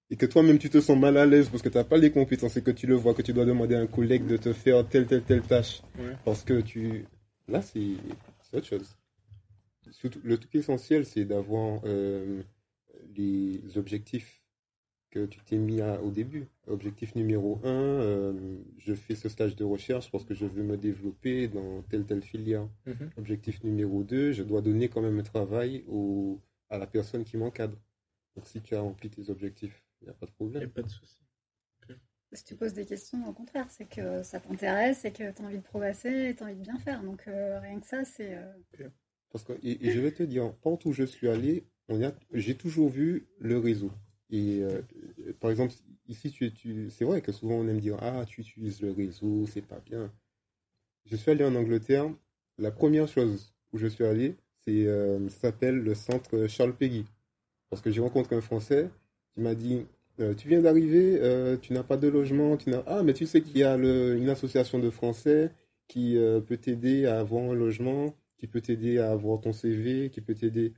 et 0.09 0.15
que 0.15 0.25
toi-même 0.25 0.59
tu 0.59 0.69
te 0.69 0.79
sens 0.79 0.97
mal 0.97 1.17
à 1.17 1.25
l'aise 1.25 1.49
parce 1.49 1.63
que 1.63 1.69
tu 1.69 1.77
n'as 1.77 1.83
pas 1.83 1.97
les 1.97 2.11
compétences 2.11 2.57
et 2.57 2.61
que 2.61 2.71
tu 2.71 2.87
le 2.87 2.95
vois, 2.95 3.13
que 3.13 3.21
tu 3.21 3.33
dois 3.33 3.45
demander 3.45 3.75
à 3.75 3.79
un 3.79 3.87
collègue 3.87 4.27
de 4.27 4.37
te 4.37 4.53
faire 4.53 4.87
telle, 4.87 5.05
telle, 5.05 5.23
telle 5.23 5.41
tâche 5.41 5.81
parce 6.25 6.43
que 6.43 6.61
tu. 6.61 7.05
Là, 7.47 7.61
c'est 7.61 7.95
autre 8.53 8.67
chose 8.67 8.95
le 10.23 10.37
truc 10.37 10.55
essentiel, 10.55 11.05
c'est 11.05 11.25
d'avoir 11.25 11.81
euh, 11.85 12.41
les 13.15 13.77
objectifs 13.77 14.41
que 15.09 15.25
tu 15.25 15.39
t'es 15.41 15.57
mis 15.57 15.81
au 15.81 16.09
début. 16.09 16.47
Objectif 16.67 17.13
numéro 17.15 17.59
un, 17.63 17.69
euh, 17.69 18.57
je 18.79 18.95
fais 18.95 19.13
ce 19.13 19.29
stage 19.29 19.55
de 19.55 19.63
recherche 19.63 20.09
parce 20.11 20.23
que 20.23 20.33
je 20.33 20.45
veux 20.45 20.63
me 20.63 20.75
développer 20.75 21.47
dans 21.47 21.83
telle 21.83 22.05
telle 22.05 22.23
filière. 22.23 22.67
Mhm. 22.87 23.11
Objectif 23.17 23.63
numéro 23.63 24.03
deux, 24.03 24.31
je 24.31 24.41
dois 24.41 24.61
donner 24.61 24.89
quand 24.89 25.01
même 25.01 25.19
un 25.19 25.23
travail 25.23 25.83
au, 25.87 26.39
à 26.69 26.79
la 26.79 26.87
personne 26.87 27.23
qui 27.23 27.37
m'encadre. 27.37 27.77
Donc 28.35 28.47
si 28.47 28.61
tu 28.61 28.75
as 28.75 28.81
rempli 28.81 29.11
tes 29.11 29.29
objectifs, 29.29 29.82
il 30.03 30.07
n'y 30.07 30.11
a 30.11 30.13
pas 30.13 30.25
de 30.25 30.31
problème. 30.31 30.61
Il 30.61 30.65
n'y 30.65 30.71
a 30.71 30.73
pas 30.73 30.83
de 30.83 30.89
souci. 30.89 31.17
Si 32.33 32.43
tu 32.43 32.55
poses 32.55 32.73
des 32.73 32.85
questions, 32.85 33.27
au 33.27 33.33
contraire, 33.33 33.67
c'est 33.69 33.87
que 33.87 34.23
ça 34.23 34.39
t'intéresse 34.39 35.05
et 35.05 35.11
que 35.11 35.31
tu 35.31 35.41
as 35.41 35.45
envie 35.45 35.59
de 35.59 35.63
progresser 35.63 36.29
et 36.29 36.35
tu 36.35 36.43
as 36.43 36.47
envie 36.47 36.55
de 36.55 36.61
bien 36.61 36.79
faire. 36.79 37.03
Donc 37.03 37.27
euh, 37.27 37.59
rien 37.59 37.79
que 37.79 37.85
ça, 37.85 38.03
c'est... 38.05 38.37
Parce 39.31 39.43
que, 39.43 39.53
et, 39.63 39.91
je 39.91 39.99
vais 39.99 40.11
te 40.11 40.23
dire, 40.23 40.53
partout 40.55 40.89
où 40.89 40.93
je 40.93 41.03
suis 41.03 41.27
allé, 41.27 41.63
j'ai 42.33 42.55
toujours 42.55 42.89
vu 42.89 43.27
le 43.39 43.57
réseau. 43.57 43.91
Et 44.29 44.63
euh, 44.63 44.81
par 45.39 45.51
exemple, 45.51 45.73
ici, 46.07 46.31
tu, 46.31 46.51
tu, 46.53 46.89
c'est 46.89 47.05
vrai 47.05 47.21
que 47.21 47.31
souvent 47.31 47.55
on 47.55 47.67
aime 47.67 47.79
dire 47.79 47.97
Ah, 48.01 48.25
tu 48.25 48.41
utilises 48.41 48.81
le 48.81 48.91
réseau, 48.91 49.45
c'est 49.45 49.61
pas 49.61 49.79
bien. 49.79 50.11
Je 51.05 51.15
suis 51.15 51.31
allé 51.31 51.43
en 51.43 51.55
Angleterre. 51.55 52.11
La 52.57 52.71
première 52.71 53.07
chose 53.07 53.53
où 53.71 53.77
je 53.77 53.87
suis 53.87 54.05
allé, 54.05 54.35
c'est, 54.65 54.87
euh, 54.87 55.29
ça 55.29 55.39
s'appelle 55.39 55.75
le 55.75 55.95
centre 55.95 56.47
Charles 56.47 56.75
Peggy. 56.75 57.05
Parce 57.69 57.81
que 57.81 57.91
j'ai 57.91 58.01
rencontré 58.01 58.35
un 58.35 58.41
Français 58.41 58.89
qui 59.33 59.41
m'a 59.41 59.55
dit 59.55 59.85
euh, 60.19 60.33
Tu 60.33 60.47
viens 60.47 60.61
d'arriver, 60.61 61.19
tu 61.61 61.73
n'as 61.73 61.83
pas 61.83 61.97
de 61.97 62.07
logement. 62.07 62.57
Tu 62.57 62.69
n'as... 62.69 62.83
Ah, 62.87 63.03
mais 63.03 63.13
tu 63.13 63.25
sais 63.25 63.41
qu'il 63.41 63.57
y 63.57 63.63
a 63.63 63.75
une 63.75 64.29
association 64.29 64.79
de 64.79 64.89
Français 64.89 65.51
qui 65.87 66.17
peut 66.47 66.57
t'aider 66.57 67.05
à 67.05 67.19
avoir 67.19 67.51
un 67.51 67.55
logement 67.55 68.13
qui 68.43 68.47
peut 68.47 68.59
t'aider 68.59 68.99
à 68.99 69.09
avoir 69.09 69.39
ton 69.39 69.53
CV, 69.53 70.09
qui 70.09 70.19
peut 70.19 70.33
t'aider. 70.33 70.73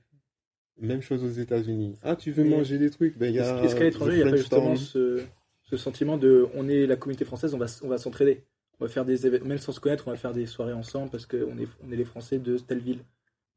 Même 0.80 1.02
chose 1.02 1.24
aux 1.24 1.41
États-Unis. 1.41 1.98
Ah, 2.04 2.15
tu 2.15 2.30
veux 2.30 2.44
manger 2.44 2.78
des 2.78 2.91
trucs? 2.91 3.18
Ben, 3.18 3.36
Est-ce 3.36 3.76
qu'à 3.76 3.86
l'étranger, 3.86 4.12
il 4.12 4.18
n'y 4.18 4.28
a 4.28 4.30
pas 4.30 4.38
justement 4.38 4.76
ce, 4.76 5.24
ce, 5.63 5.76
sentiment 5.76 6.20
de 6.20 6.48
on 6.54 6.70
est 6.70 6.86
la 6.86 6.96
communauté 6.96 7.26
française, 7.26 7.56
on 7.56 7.58
va, 7.58 7.65
on 7.82 7.88
va 7.88 7.98
s'entraider 7.98 8.44
On 8.80 8.86
va 8.86 8.89
faire 8.91 9.04
des 9.04 9.26
événements, 9.26 9.48
même 9.48 9.58
sans 9.58 9.72
se 9.72 9.80
connaître, 9.80 10.08
on 10.08 10.12
va 10.12 10.18
faire 10.18 10.34
des 10.34 10.46
soirées 10.46 10.74
ensemble 10.74 11.10
parce 11.10 11.26
qu'on 11.26 11.58
est, 11.58 11.68
on 11.84 11.91
est 11.91 11.96
les 11.96 12.06
Français 12.06 12.38
de 12.38 12.60
telle 12.60 12.82
ville. 12.82 13.00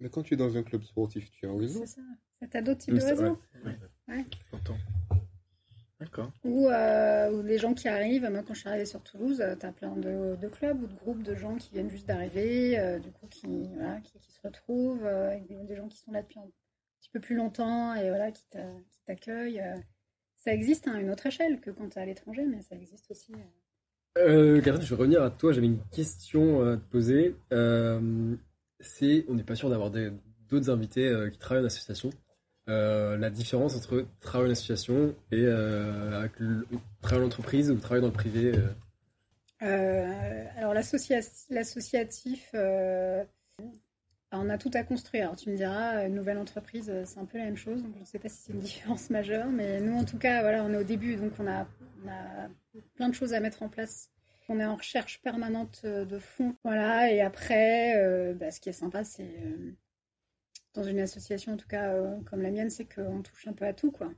Mais 0.00 0.08
quand 0.08 0.22
tu 0.22 0.32
es 0.32 0.36
dans 0.38 0.56
un 0.56 0.62
club 0.62 0.84
sportif, 0.84 1.30
tu 1.30 1.46
en 1.46 1.58
réseau. 1.58 1.80
C'est 1.80 1.96
ça. 1.96 2.48
T'as 2.50 2.62
d'autres 2.62 2.78
types 2.78 2.94
de 2.94 3.02
réseaux. 3.02 3.22
Ouais. 3.22 3.66
ouais. 3.66 3.78
D'accord. 6.00 6.30
Ou, 6.44 6.68
euh, 6.68 7.42
des 7.42 7.58
gens 7.58 7.74
qui 7.74 7.88
arrivent. 7.88 8.28
Moi, 8.30 8.42
quand 8.46 8.54
je 8.54 8.60
suis 8.60 8.68
arrivée 8.68 8.86
sur 8.86 9.02
Toulouse, 9.02 9.42
tu 9.58 9.66
as 9.66 9.72
plein 9.72 9.96
de, 9.96 10.36
de, 10.36 10.48
clubs 10.48 10.80
ou 10.80 10.86
de 10.86 10.94
groupes 10.94 11.22
de 11.22 11.34
gens 11.34 11.56
qui 11.56 11.70
viennent 11.72 11.90
juste 11.90 12.06
d'arriver, 12.06 12.78
euh, 12.78 13.00
du 13.00 13.10
coup, 13.10 13.26
qui, 13.26 13.68
voilà, 13.74 14.00
qui, 14.00 14.18
qui, 14.20 14.30
se 14.30 14.40
retrouvent, 14.42 15.04
euh, 15.04 15.30
avec 15.30 15.48
des, 15.48 15.56
des, 15.64 15.74
gens 15.74 15.88
qui 15.88 15.98
sont 15.98 16.12
là 16.12 16.22
depuis 16.22 16.38
un 16.38 16.46
petit 17.00 17.10
peu 17.12 17.18
plus 17.18 17.34
longtemps 17.34 17.94
et 17.94 18.08
voilà, 18.08 18.30
qui 18.30 18.44
t'accueillent. 19.06 19.60
Euh. 19.60 19.76
Ça 20.36 20.52
existe 20.54 20.86
à 20.86 20.92
hein, 20.92 21.00
une 21.00 21.10
autre 21.10 21.26
échelle 21.26 21.60
que 21.60 21.70
quand 21.70 21.88
tu 21.88 21.98
es 21.98 22.02
à 22.02 22.06
l'étranger, 22.06 22.44
mais 22.46 22.62
ça 22.62 22.76
existe 22.76 23.10
aussi. 23.10 23.32
Euh, 24.18 24.60
Catherine, 24.60 24.82
je 24.82 24.94
vais 24.94 25.00
revenir 25.00 25.22
à 25.22 25.30
toi. 25.30 25.52
J'avais 25.52 25.66
une 25.66 25.82
question 25.90 26.62
à 26.62 26.76
te 26.76 26.84
poser. 26.84 27.34
c'est, 28.78 29.24
on 29.28 29.34
n'est 29.34 29.42
pas 29.42 29.56
sûr 29.56 29.68
d'avoir 29.68 29.90
d'autres 29.90 30.70
invités 30.70 31.12
qui 31.32 31.38
travaillent 31.38 31.64
en 31.64 31.66
association. 31.66 32.10
Euh, 32.68 33.16
la 33.16 33.30
différence 33.30 33.74
entre 33.76 34.04
travail 34.20 34.48
en 34.48 34.52
association 34.52 35.14
et 35.32 35.44
euh, 35.46 36.28
travail 37.00 37.24
en 37.24 37.26
entreprise 37.26 37.70
ou 37.70 37.76
travail 37.76 38.02
dans 38.02 38.08
le 38.08 38.12
privé 38.12 38.52
euh. 38.54 38.68
Euh, 39.62 40.44
Alors 40.58 40.74
l'associatif, 40.74 42.50
on 44.30 44.50
a 44.50 44.58
tout 44.58 44.70
à 44.74 44.82
construire. 44.82 45.24
Alors 45.24 45.36
tu 45.36 45.48
me 45.48 45.56
diras, 45.56 46.06
une 46.06 46.14
nouvelle 46.14 46.36
entreprise, 46.36 46.92
c'est 47.04 47.18
un 47.18 47.24
peu 47.24 47.38
la 47.38 47.44
même 47.44 47.56
chose, 47.56 47.82
donc 47.82 47.94
je 47.94 48.00
ne 48.00 48.04
sais 48.04 48.18
pas 48.18 48.28
si 48.28 48.36
c'est 48.36 48.52
une 48.52 48.60
différence 48.60 49.08
majeure, 49.08 49.46
mais 49.46 49.80
nous 49.80 49.96
en 49.96 50.04
tout 50.04 50.18
cas, 50.18 50.42
voilà, 50.42 50.62
on 50.62 50.72
est 50.74 50.78
au 50.78 50.84
début, 50.84 51.16
donc 51.16 51.32
on 51.38 51.46
a, 51.46 51.66
on 52.04 52.08
a 52.08 52.48
plein 52.96 53.08
de 53.08 53.14
choses 53.14 53.32
à 53.32 53.40
mettre 53.40 53.62
en 53.62 53.68
place 53.68 54.10
on 54.50 54.60
est 54.60 54.64
en 54.64 54.76
recherche 54.76 55.20
permanente 55.20 55.84
de 55.84 56.18
fonds. 56.18 56.54
Voilà, 56.64 57.12
et 57.12 57.20
après, 57.20 58.34
bah, 58.40 58.50
ce 58.50 58.60
qui 58.60 58.70
est 58.70 58.72
sympa, 58.72 59.04
c'est 59.04 59.28
dans 60.78 60.84
une 60.84 61.00
association, 61.00 61.54
en 61.54 61.56
tout 61.56 61.66
cas 61.66 61.92
euh, 61.92 62.16
comme 62.30 62.40
la 62.40 62.50
mienne, 62.50 62.70
c'est 62.70 62.84
qu'on 62.84 63.20
touche 63.22 63.48
un 63.48 63.52
peu 63.52 63.64
à 63.64 63.72
tout. 63.72 63.90
quoi. 63.90 64.08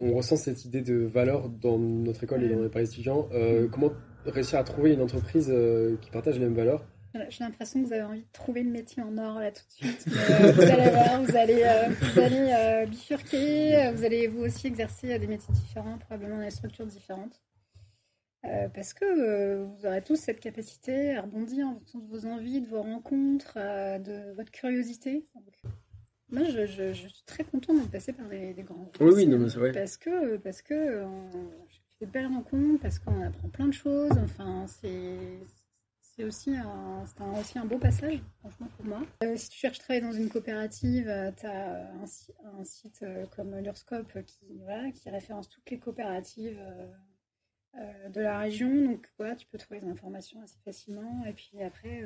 On 0.00 0.12
ressent 0.12 0.36
cette 0.36 0.64
idée 0.64 0.82
de 0.82 0.94
valeur 0.94 1.48
dans 1.48 1.78
notre 1.78 2.24
école 2.24 2.44
et 2.44 2.48
dans 2.48 2.62
les 2.62 2.68
paris 2.68 2.84
étudiants. 2.84 3.28
Euh, 3.32 3.68
comment 3.68 3.90
réussir 4.26 4.58
à 4.58 4.64
trouver 4.64 4.92
une 4.92 5.00
entreprise 5.00 5.48
euh, 5.50 5.96
qui 6.02 6.10
partage 6.10 6.38
les 6.38 6.44
mêmes 6.44 6.54
valeurs? 6.54 6.86
J'ai 7.30 7.42
l'impression 7.42 7.82
que 7.82 7.86
vous 7.88 7.92
avez 7.94 8.02
envie 8.02 8.20
de 8.20 8.32
trouver 8.32 8.62
le 8.62 8.70
métier 8.70 9.02
en 9.02 9.16
or 9.16 9.40
là 9.40 9.50
tout 9.50 9.62
de 9.66 9.72
suite. 9.72 10.06
vous 10.06 10.62
allez 10.62 10.90
voir, 10.90 11.22
vous 11.22 11.36
allez, 11.36 11.64
vous 12.00 12.20
allez 12.20 12.86
bifurquer, 12.86 13.90
vous 13.92 14.04
allez 14.04 14.28
vous 14.28 14.42
aussi 14.42 14.66
exercer 14.68 15.18
des 15.18 15.26
métiers 15.26 15.52
différents, 15.52 15.98
probablement 15.98 16.36
dans 16.36 16.44
des 16.44 16.50
structures 16.50 16.86
différentes. 16.86 17.40
Parce 18.42 18.94
que 18.94 19.64
vous 19.64 19.86
aurez 19.86 20.02
tous 20.02 20.16
cette 20.16 20.40
capacité 20.40 21.14
à 21.14 21.22
rebondir 21.22 21.66
en 21.66 21.74
fonction 21.74 21.98
de 21.98 22.06
vos 22.08 22.26
envies, 22.26 22.60
de 22.60 22.66
vos 22.68 22.82
rencontres, 22.82 23.54
de 23.56 24.32
votre 24.34 24.50
curiosité. 24.50 25.26
Moi, 26.30 26.44
je, 26.44 26.66
je, 26.66 26.92
je, 26.92 27.08
suis 27.08 27.24
très 27.24 27.44
contente 27.44 27.82
de 27.82 27.88
passer 27.88 28.12
par 28.12 28.28
des, 28.28 28.52
des 28.52 28.62
grands 28.62 28.90
Oui, 29.00 29.12
oui, 29.14 29.26
non, 29.26 29.48
c'est 29.48 29.58
vrai. 29.58 29.72
Parce 29.72 29.96
que, 29.96 30.36
parce 30.36 30.62
que 30.62 31.04
j'ai 31.70 32.06
des 32.06 32.06
belles 32.06 32.26
rencontres, 32.26 32.80
parce 32.80 32.98
qu'on 32.98 33.22
apprend 33.22 33.48
plein 33.48 33.68
de 33.68 33.72
choses. 33.72 34.12
Enfin, 34.22 34.66
c'est, 34.66 35.16
c'est 36.18 36.24
aussi 36.24 36.50
un, 36.56 37.04
c'est 37.06 37.22
un, 37.22 37.40
aussi 37.40 37.58
un 37.60 37.64
beau 37.64 37.78
passage, 37.78 38.18
franchement, 38.40 38.66
pour 38.76 38.86
moi. 38.86 39.02
Euh, 39.22 39.36
si 39.36 39.50
tu 39.50 39.58
cherches 39.58 39.78
à 39.78 39.82
travailler 39.84 40.04
dans 40.04 40.12
une 40.12 40.28
coopérative, 40.28 41.08
euh, 41.08 41.30
tu 41.30 41.46
as 41.46 41.92
un, 41.92 42.58
un, 42.58 42.64
site 42.64 42.98
euh, 43.04 43.24
comme 43.36 43.56
l'Urscope 43.60 44.24
qui, 44.24 44.58
voilà, 44.64 44.90
qui 44.90 45.08
référence 45.10 45.48
toutes 45.48 45.70
les 45.70 45.78
coopératives 45.78 46.58
euh, 46.58 46.88
de 47.74 48.20
la 48.20 48.38
région. 48.38 48.84
Donc, 48.84 49.08
voilà, 49.18 49.36
tu 49.36 49.46
peux 49.46 49.58
trouver 49.58 49.80
des 49.80 49.88
informations 49.88 50.40
assez 50.42 50.58
facilement. 50.64 51.24
Et 51.26 51.32
puis 51.32 51.62
après, 51.62 52.04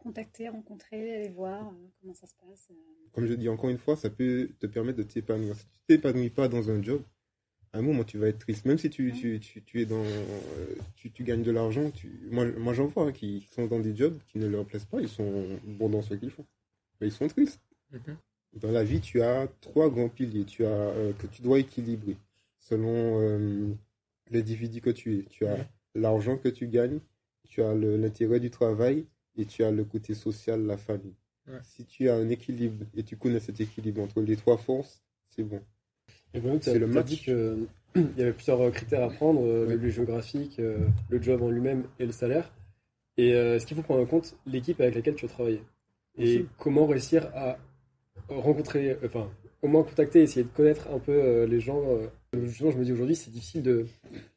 contacter, 0.00 0.48
rencontrer, 0.48 1.14
aller 1.14 1.28
voir 1.28 1.68
euh, 1.68 1.88
comment 2.00 2.14
ça 2.14 2.26
se 2.26 2.34
passe. 2.34 2.68
Euh. 2.70 2.74
Comme 3.12 3.26
je 3.26 3.34
dis 3.34 3.48
encore 3.48 3.70
une 3.70 3.78
fois, 3.78 3.96
ça 3.96 4.10
peut 4.10 4.50
te 4.58 4.66
permettre 4.66 4.98
de 4.98 5.02
t'épanouir. 5.02 5.54
Si 5.54 5.66
tu 5.66 5.78
t'épanouis 5.86 6.30
pas 6.30 6.48
dans 6.48 6.70
un 6.70 6.82
job, 6.82 7.02
à 7.72 7.78
un 7.78 7.82
moment 7.82 8.04
tu 8.04 8.18
vas 8.18 8.28
être 8.28 8.38
triste. 8.38 8.64
Même 8.64 8.78
si 8.78 8.90
tu, 8.90 9.12
tu, 9.12 9.38
tu, 9.40 9.62
tu 9.62 9.80
es 9.80 9.86
dans, 9.86 10.02
euh, 10.02 10.74
tu, 10.96 11.10
tu, 11.10 11.22
gagnes 11.22 11.42
de 11.42 11.52
l'argent, 11.52 11.92
moi, 12.30 12.46
moi 12.58 12.72
j'en 12.72 12.86
vois 12.86 13.06
hein, 13.06 13.12
qui 13.12 13.46
sont 13.52 13.66
dans 13.66 13.80
des 13.80 13.94
jobs 13.94 14.18
qui 14.28 14.38
ne 14.38 14.46
leur 14.46 14.64
plaisent 14.64 14.86
pas, 14.86 15.00
ils 15.00 15.08
sont 15.08 15.46
bons 15.64 15.88
dans 15.88 16.02
ce 16.02 16.14
qu'ils 16.14 16.30
font. 16.30 16.46
Mais 17.00 17.08
ils 17.08 17.12
sont 17.12 17.28
tristes. 17.28 17.60
Mhm. 17.92 18.16
Dans 18.54 18.72
la 18.72 18.82
vie, 18.82 19.00
tu 19.00 19.22
as 19.22 19.48
trois 19.60 19.90
grands 19.90 20.08
piliers 20.08 20.44
tu 20.44 20.66
as, 20.66 20.92
que 21.18 21.26
tu 21.28 21.42
dois 21.42 21.60
équilibrer 21.60 22.16
selon 22.58 23.76
l'individu 24.30 24.80
que 24.80 24.90
tu 24.90 25.18
es. 25.18 25.22
Tu 25.24 25.46
as 25.46 25.68
l'argent 25.94 26.36
que 26.36 26.48
tu 26.48 26.68
gagnes, 26.68 27.00
tu 27.48 27.62
as 27.62 27.74
l'intérêt 27.74 28.40
du 28.40 28.50
travail 28.50 29.06
et 29.36 29.44
tu 29.44 29.64
as 29.64 29.70
le 29.70 29.84
côté 29.84 30.14
social, 30.14 30.64
la 30.66 30.76
famille. 30.76 31.14
Si 31.62 31.84
tu 31.84 32.08
as 32.08 32.14
un 32.14 32.28
équilibre 32.28 32.84
et 32.96 33.02
tu 33.02 33.16
connais 33.16 33.40
cet 33.40 33.60
équilibre 33.60 34.02
entre 34.02 34.20
les 34.20 34.36
trois 34.36 34.56
forces, 34.56 35.02
c'est 35.28 35.42
bon. 35.42 35.60
c'est 36.60 36.78
le 36.78 36.86
match. 36.86 37.06
dit 37.06 37.18
qu'il 37.18 37.66
y 38.16 38.22
avait 38.22 38.32
plusieurs 38.32 38.70
critères 38.70 39.02
à 39.02 39.10
prendre, 39.10 39.44
euh, 39.44 39.66
le 39.66 39.88
géographique, 39.88 40.60
euh, 40.60 40.86
le 41.08 41.20
job 41.20 41.42
en 41.42 41.50
lui-même 41.50 41.84
et 41.98 42.06
le 42.06 42.12
salaire. 42.12 42.52
Et 43.16 43.34
euh, 43.34 43.58
ce 43.58 43.66
qu'il 43.66 43.76
faut 43.76 43.82
prendre 43.82 44.02
en 44.02 44.06
compte, 44.06 44.36
l'équipe 44.46 44.80
avec 44.80 44.94
laquelle 44.94 45.16
tu 45.16 45.26
vas 45.26 45.32
travailler? 45.32 45.62
Et 46.18 46.46
comment 46.58 46.86
réussir 46.86 47.30
à 47.34 47.58
rencontrer, 48.28 48.96
enfin, 49.04 49.30
au 49.62 49.68
moins 49.68 49.82
contacter, 49.82 50.22
essayer 50.22 50.44
de 50.44 50.48
connaître 50.48 50.88
un 50.88 50.98
peu 50.98 51.44
les 51.44 51.60
gens. 51.60 51.82
justement, 52.34 52.70
je 52.70 52.78
me 52.78 52.84
dis 52.84 52.92
aujourd'hui, 52.92 53.16
c'est 53.16 53.30
difficile 53.30 53.62
de, 53.62 53.86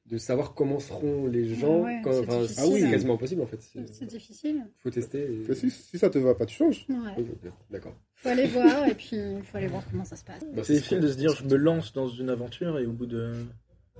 de 0.05 0.17
savoir 0.17 0.53
comment 0.53 0.79
seront 0.79 1.27
les 1.27 1.55
gens. 1.55 1.85
quand, 2.03 2.19
enfin, 2.19 2.45
ah 2.57 2.67
oui, 2.67 2.81
c'est 2.81 2.91
quasiment 2.91 3.15
impossible 3.15 3.41
en 3.41 3.47
fait. 3.47 3.59
C'est 3.61 4.05
difficile. 4.05 4.63
Il 4.65 4.81
faut 4.81 4.89
tester. 4.89 5.43
Si, 5.53 5.71
si, 5.71 5.97
ça 5.97 6.09
te 6.09 6.17
va 6.17 6.35
pas, 6.35 6.45
tu 6.45 6.55
changes. 6.55 6.85
Ouais. 6.89 7.25
D'accord. 7.71 7.95
Il 8.17 8.21
faut 8.21 8.29
aller 8.29 8.47
voir 8.47 8.87
et 8.87 8.95
puis 8.95 9.15
il 9.15 9.43
faut 9.43 9.57
aller 9.57 9.67
voir 9.67 9.83
comment 9.89 10.05
ça 10.05 10.15
se 10.15 10.23
passe. 10.23 10.43
Bah, 10.53 10.61
c'est 10.63 10.73
difficile 10.73 10.99
de 10.99 11.07
se 11.07 11.17
dire 11.17 11.35
je 11.35 11.45
me 11.45 11.55
lance 11.55 11.93
dans 11.93 12.07
une 12.07 12.29
aventure 12.29 12.79
et 12.79 12.85
au 12.85 12.91
bout 12.91 13.05
de 13.05 13.45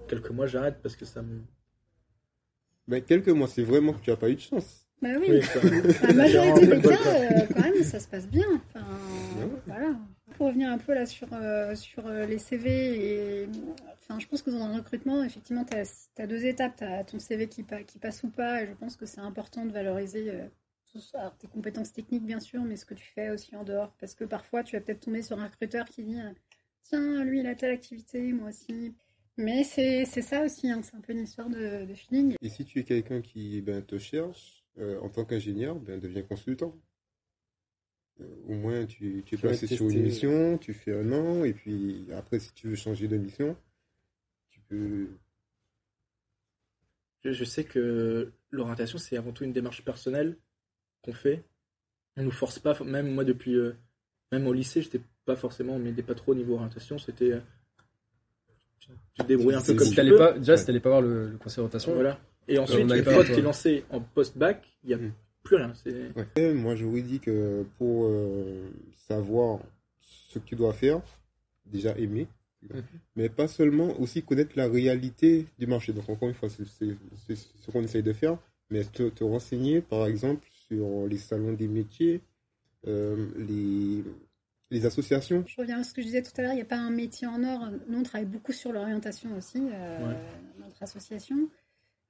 quelques 0.08 0.32
mois 0.32 0.48
j'arrête 0.48 0.78
parce 0.82 0.96
que 0.96 1.06
ça 1.06 1.22
me. 1.22 1.42
Mais 2.88 3.02
quelques 3.02 3.30
mois, 3.30 3.48
c'est 3.48 3.64
vraiment 3.64 3.94
que 3.94 4.02
tu 4.02 4.10
n'as 4.10 4.18
pas 4.18 4.30
eu 4.30 4.36
de 4.36 4.42
chance. 4.42 4.86
Bah 5.02 5.10
oui, 5.20 5.28
oui 5.30 5.42
la 6.04 6.14
majorité 6.14 6.68
des 6.68 6.82
cas, 6.82 6.98
euh, 7.08 7.40
quand 7.54 7.62
même, 7.62 7.84
ça 7.84 8.00
se 8.00 8.08
passe 8.08 8.28
bien. 8.28 8.46
Enfin, 8.70 8.86
voilà. 9.68 9.96
Pour 10.38 10.48
revenir 10.48 10.72
un 10.72 10.78
peu 10.78 10.94
là 10.94 11.06
sur, 11.06 11.28
euh, 11.34 11.76
sur 11.76 12.08
euh, 12.08 12.26
les 12.26 12.40
CV 12.40 13.42
et 13.42 13.50
je 14.20 14.28
pense 14.28 14.42
que 14.42 14.52
dans 14.52 14.68
le 14.68 14.76
recrutement, 14.76 15.24
effectivement, 15.24 15.66
tu 15.66 15.76
as, 15.76 16.28
deux 16.28 16.46
étapes. 16.46 16.78
Tu 16.78 16.84
as 16.84 17.04
ton 17.04 17.20
CV 17.20 17.48
qui, 17.48 17.64
passe 17.64 18.24
ou 18.24 18.30
pas, 18.30 18.62
et 18.62 18.68
je 18.68 18.74
pense 18.74 18.96
que 18.96 19.06
c'est 19.06 19.22
important 19.22 19.66
de 19.66 19.72
valoriser 19.72 20.30
euh, 20.30 21.30
tes 21.40 21.48
compétences 21.48 21.94
techniques, 21.94 22.26
bien 22.26 22.40
sûr, 22.40 22.62
mais 22.62 22.76
ce 22.76 22.86
que 22.86 22.94
tu 22.94 23.06
fais 23.06 23.32
aussi 23.32 23.56
en 23.56 23.64
dehors. 23.64 23.94
Parce 24.00 24.14
que 24.14 24.24
parfois, 24.24 24.64
tu 24.64 24.76
vas 24.76 24.82
peut-être 24.82 25.02
tomber 25.02 25.24
sur 25.24 25.40
un 25.40 25.46
recruteur 25.46 25.86
qui 25.86 26.04
dit 26.04 26.20
Tiens, 26.84 27.24
lui, 27.24 27.40
il 27.40 27.48
a 27.48 27.56
telle 27.56 27.72
activité, 27.72 28.22
moi 28.34 28.50
aussi. 28.50 28.94
Mais 29.38 29.64
c'est 29.64 30.06
ça 30.06 30.44
aussi, 30.44 30.70
hein, 30.70 30.82
c'est 30.84 30.96
un 30.96 31.02
peu 31.02 31.14
une 31.14 31.24
histoire 31.24 31.50
de, 31.50 31.88
feeling. 31.96 32.36
Et 32.42 32.50
si 32.50 32.66
tu 32.66 32.80
es 32.80 32.84
quelqu'un 32.84 33.22
qui 33.22 33.62
ben, 33.62 33.82
te 33.82 33.98
cherche, 33.98 34.64
en 34.80 35.10
tant 35.10 35.26
qu'ingénieur, 35.26 35.76
ben, 35.76 36.00
deviens 36.00 36.22
consultant. 36.22 36.76
Euh, 38.22 38.26
au 38.48 38.54
moins, 38.54 38.86
tu, 38.86 39.24
tu 39.26 39.36
es 39.36 39.38
placé 39.38 39.68
sur 39.68 39.90
une 39.90 40.04
mission, 40.04 40.58
tu 40.58 40.74
fais 40.74 40.94
un 40.94 41.12
an, 41.12 41.44
et 41.44 41.54
puis 41.54 42.06
après, 42.16 42.40
si 42.40 42.54
tu 42.54 42.68
veux 42.68 42.76
changer 42.76 43.08
de 43.08 43.18
mission, 43.18 43.56
je, 47.24 47.44
sais 47.44 47.64
que 47.64 48.32
l'orientation, 48.52 48.98
c'est 48.98 49.18
avant 49.18 49.32
tout 49.32 49.44
une 49.44 49.54
démarche 49.54 49.84
personnelle 49.84 50.38
qu'on 51.02 51.14
fait. 51.14 51.44
On 52.18 52.24
nous 52.24 52.32
force 52.32 52.60
pas, 52.60 52.78
même 52.84 53.14
moi 53.14 53.24
depuis, 53.24 53.56
euh, 53.56 53.76
même 54.32 54.48
au 54.48 54.54
lycée, 54.54 54.82
j'étais 54.82 55.02
pas 55.26 55.36
forcément, 55.36 55.74
on 55.74 55.80
m'aidait 55.80 56.04
pas 56.04 56.16
trop 56.16 56.34
au 56.34 56.36
niveau 56.36 56.56
orientation. 56.56 56.98
C'était, 57.00 57.32
euh, 57.32 57.40
tu, 58.80 58.90
te 59.18 59.24
débrouilles 59.24 59.56
un 59.56 59.62
peu 59.62 59.74
comme 59.74 59.90
tu 59.90 59.96
peux. 59.96 60.18
Pas, 60.18 60.38
déjà, 60.38 60.58
si 60.58 60.66
t'allais 60.66 60.80
pas 60.80 60.90
voir 60.90 61.02
le, 61.02 61.38
conseil 61.40 61.58
d'orientation. 61.58 61.94
Voilà. 61.94 62.20
Et 62.48 62.60
ensuite, 62.60 62.82
une 62.82 63.04
fois 63.04 63.24
que 63.24 63.34
tu 63.34 63.40
es 63.40 63.42
lancé 63.42 63.86
en 63.90 64.02
post-bac, 64.02 64.64
il 64.84 64.88
n'y 64.88 64.94
a 64.94 64.98
mm. 64.98 65.14
Plus 65.54 65.64
rien. 65.64 65.74
Ouais. 66.16 66.54
Moi, 66.54 66.76
j'aurais 66.76 67.02
dit 67.02 67.20
que 67.20 67.66
pour 67.78 68.06
euh, 68.06 68.70
savoir 69.08 69.60
ce 70.02 70.40
que 70.40 70.46
tu 70.46 70.56
dois 70.56 70.74
faire, 70.74 71.02
déjà 71.66 71.98
aimer. 71.98 72.28
Mais 73.16 73.30
pas 73.30 73.48
seulement, 73.48 74.00
aussi 74.00 74.24
connaître 74.24 74.54
la 74.56 74.68
réalité 74.68 75.46
du 75.60 75.68
marché. 75.68 75.92
Donc 75.92 76.10
encore 76.10 76.30
une 76.30 76.36
fois, 76.36 76.50
c'est 76.50 76.66
ce 76.66 77.72
qu'on 77.72 77.84
essaye 77.84 78.04
de 78.04 78.14
faire, 78.14 78.38
mais 78.70 78.84
te, 78.86 79.10
te, 79.10 79.24
renseigner 79.24 79.82
par 79.82 80.08
exemple 80.08 80.48
sur 80.68 81.06
les 81.08 81.18
salons 81.18 81.52
des 81.54 81.68
métiers, 81.68 82.22
euh, 82.88 83.28
les, 83.38 84.04
les 84.72 84.86
associations. 84.86 85.44
Je 85.46 85.56
reviens 85.60 85.80
à 85.80 85.84
ce 85.84 85.94
que 85.94 86.02
je 86.02 86.08
disais 86.08 86.22
tout 86.22 86.32
à 86.38 86.42
l'heure, 86.42 86.54
il 86.54 86.58
n'y 86.58 86.62
a 86.62 86.66
pas 86.66 86.78
un 86.78 86.90
métier 86.90 87.28
en 87.28 87.44
or. 87.44 87.70
Nous, 87.88 88.00
on 88.00 88.04
travaille 88.04 88.28
beaucoup 88.28 88.54
sur 88.54 88.72
l'orientation 88.72 89.36
aussi, 89.38 89.60
euh, 89.60 90.14
notre 90.60 90.82
association. 90.82 91.50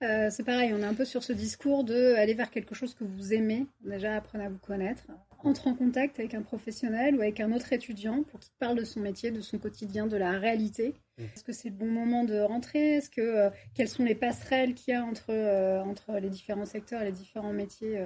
Euh, 0.02 0.30
c'est 0.30 0.44
pareil, 0.44 0.74
on 0.74 0.80
est 0.80 0.86
un 0.86 0.94
peu 0.94 1.06
sur 1.06 1.24
ce 1.24 1.32
discours 1.34 1.84
de 1.84 2.16
aller 2.16 2.34
vers 2.34 2.52
quelque 2.52 2.76
chose 2.76 2.94
que 2.94 3.04
vous 3.04 3.34
aimez. 3.34 3.68
Déjà, 3.82 4.16
apprenez 4.16 4.46
à 4.46 4.50
vous 4.50 4.58
connaître. 4.58 5.04
entre 5.46 5.68
en 5.68 5.76
contact 5.76 6.20
avec 6.20 6.34
un 6.34 6.42
professionnel 6.42 7.16
ou 7.16 7.22
avec 7.22 7.42
un 7.42 7.52
autre 7.52 7.74
étudiant 7.74 8.24
pour 8.24 8.40
qu'il 8.40 8.54
parle 8.60 8.78
de 8.78 8.86
son 8.86 9.02
métier, 9.02 9.30
de 9.30 9.42
son 9.42 9.58
quotidien, 9.58 10.08
de 10.08 10.16
la 10.16 10.32
réalité. 10.32 10.96
Mmh. 11.18 11.24
Est-ce 11.24 11.44
que 11.44 11.52
c'est 11.52 11.70
le 11.70 11.76
bon 11.76 11.88
moment 11.88 12.24
de 12.24 12.40
rentrer? 12.40 12.96
Est-ce 12.96 13.10
que 13.10 13.22
euh, 13.22 13.50
quelles 13.76 13.90
sont 13.90 14.04
les 14.04 14.16
passerelles 14.16 14.74
qu'il 14.74 14.94
y 14.94 14.98
a 14.98 15.04
entre 15.04 15.32
euh, 15.32 15.82
entre 15.82 16.14
les 16.14 16.30
différents 16.30 16.66
secteurs 16.66 17.02
et 17.02 17.06
les 17.06 17.12
différents 17.12 17.54
métiers 17.54 18.02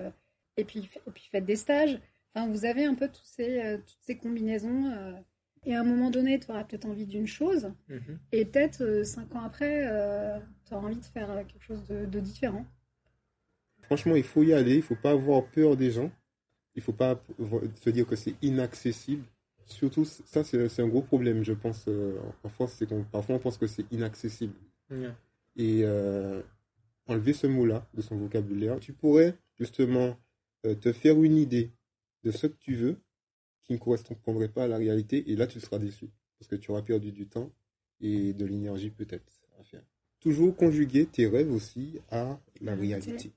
Et 0.58 0.66
puis 0.66 0.90
et 1.08 1.12
puis 1.12 1.30
faites 1.32 1.46
des 1.46 1.56
stages? 1.56 2.00
Enfin, 2.34 2.48
vous 2.48 2.66
avez 2.66 2.86
un 2.86 2.96
peu 2.96 3.08
tous 3.08 3.26
ces 3.26 3.80
toutes 3.86 4.02
ces 4.02 4.18
combinaisons. 4.18 4.92
et 5.64 5.76
à 5.76 5.82
un 5.82 5.84
moment 5.84 6.10
donné, 6.10 6.40
tu 6.40 6.50
auras 6.52 6.64
peut-être 6.64 6.86
envie 6.86 7.08
d'une 7.08 7.28
chose, 7.28 7.72
mmh. 7.88 7.98
et 8.32 8.46
peut-être 8.46 9.04
cinq 9.04 9.36
ans 9.36 9.44
après, 9.44 9.86
tu 10.68 10.74
auras 10.74 10.88
envie 10.88 10.96
de 10.96 11.06
faire 11.06 11.28
quelque 11.48 11.64
chose 11.64 11.86
de, 11.88 12.06
de 12.06 12.20
différent. 12.20 12.66
Franchement, 13.84 14.16
il 14.16 14.24
faut 14.24 14.44
y 14.44 14.54
aller. 14.54 14.76
Il 14.76 14.82
faut 14.82 14.96
pas 14.96 15.12
avoir 15.12 15.46
peur 15.46 15.78
des 15.78 15.92
gens 15.92 16.12
il 16.78 16.84
faut 16.84 16.94
pas 16.94 17.22
se 17.76 17.90
dire 17.90 18.06
que 18.06 18.16
c'est 18.16 18.36
inaccessible. 18.42 19.26
Surtout, 19.66 20.06
ça, 20.06 20.44
c'est 20.44 20.80
un 20.80 20.88
gros 20.88 21.02
problème, 21.02 21.44
je 21.44 21.52
pense, 21.52 21.86
euh, 21.90 22.18
en 22.44 22.50
France, 22.50 22.76
c'est 22.78 22.88
qu'on 22.88 23.04
parfois 23.04 23.36
on 23.36 23.40
pense 23.40 23.58
que 23.58 23.68
c'est 23.68 23.92
inaccessible. 23.92 24.54
Et 25.58 25.82
euh, 25.84 26.42
enlever 27.08 27.34
ce 27.34 27.48
mot-là 27.48 27.86
de 27.96 28.02
son 28.02 28.16
vocabulaire, 28.16 28.80
tu 28.80 28.94
pourrais 28.94 29.36
justement 29.58 30.16
euh, 30.66 30.76
te 30.76 30.94
faire 30.94 31.22
une 31.22 31.36
idée 31.36 31.72
de 32.24 32.32
ce 32.32 32.46
que 32.46 32.56
tu 32.60 32.76
veux 32.76 32.98
qui 33.64 33.74
ne 33.74 33.80
correspondrait 33.80 34.48
pas 34.48 34.66
à 34.66 34.68
la 34.68 34.78
réalité, 34.78 35.30
et 35.30 35.36
là, 35.36 35.48
tu 35.48 35.60
seras 35.60 35.80
déçu, 35.80 36.10
parce 36.40 36.48
que 36.48 36.56
tu 36.56 36.72
auras 36.72 36.84
perdu 36.84 37.12
du 37.12 37.28
temps 37.28 37.52
et 38.00 38.32
de 38.34 38.46
l'énergie 38.46 38.92
peut-être 38.92 39.34
à 39.60 39.64
faire. 39.64 39.84
Toujours 40.20 40.56
conjuguer 40.56 41.06
tes 41.06 41.28
rêves 41.28 41.52
aussi 41.52 42.00
à 42.10 42.40
la 42.62 42.76
réalité. 42.76 43.32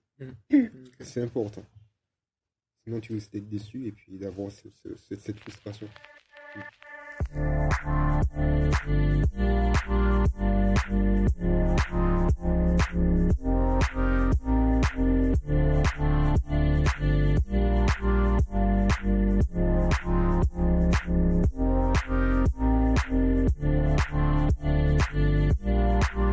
C'est 1.00 1.22
important. 1.22 1.64
Sinon, 2.84 3.00
tu 3.00 3.12
risques 3.12 3.32
d'être 3.32 3.48
déçu 3.48 3.86
et 3.86 3.92
puis 3.92 4.18
d'avoir 4.18 4.50
cette 4.50 5.38
frustration. 5.38 5.88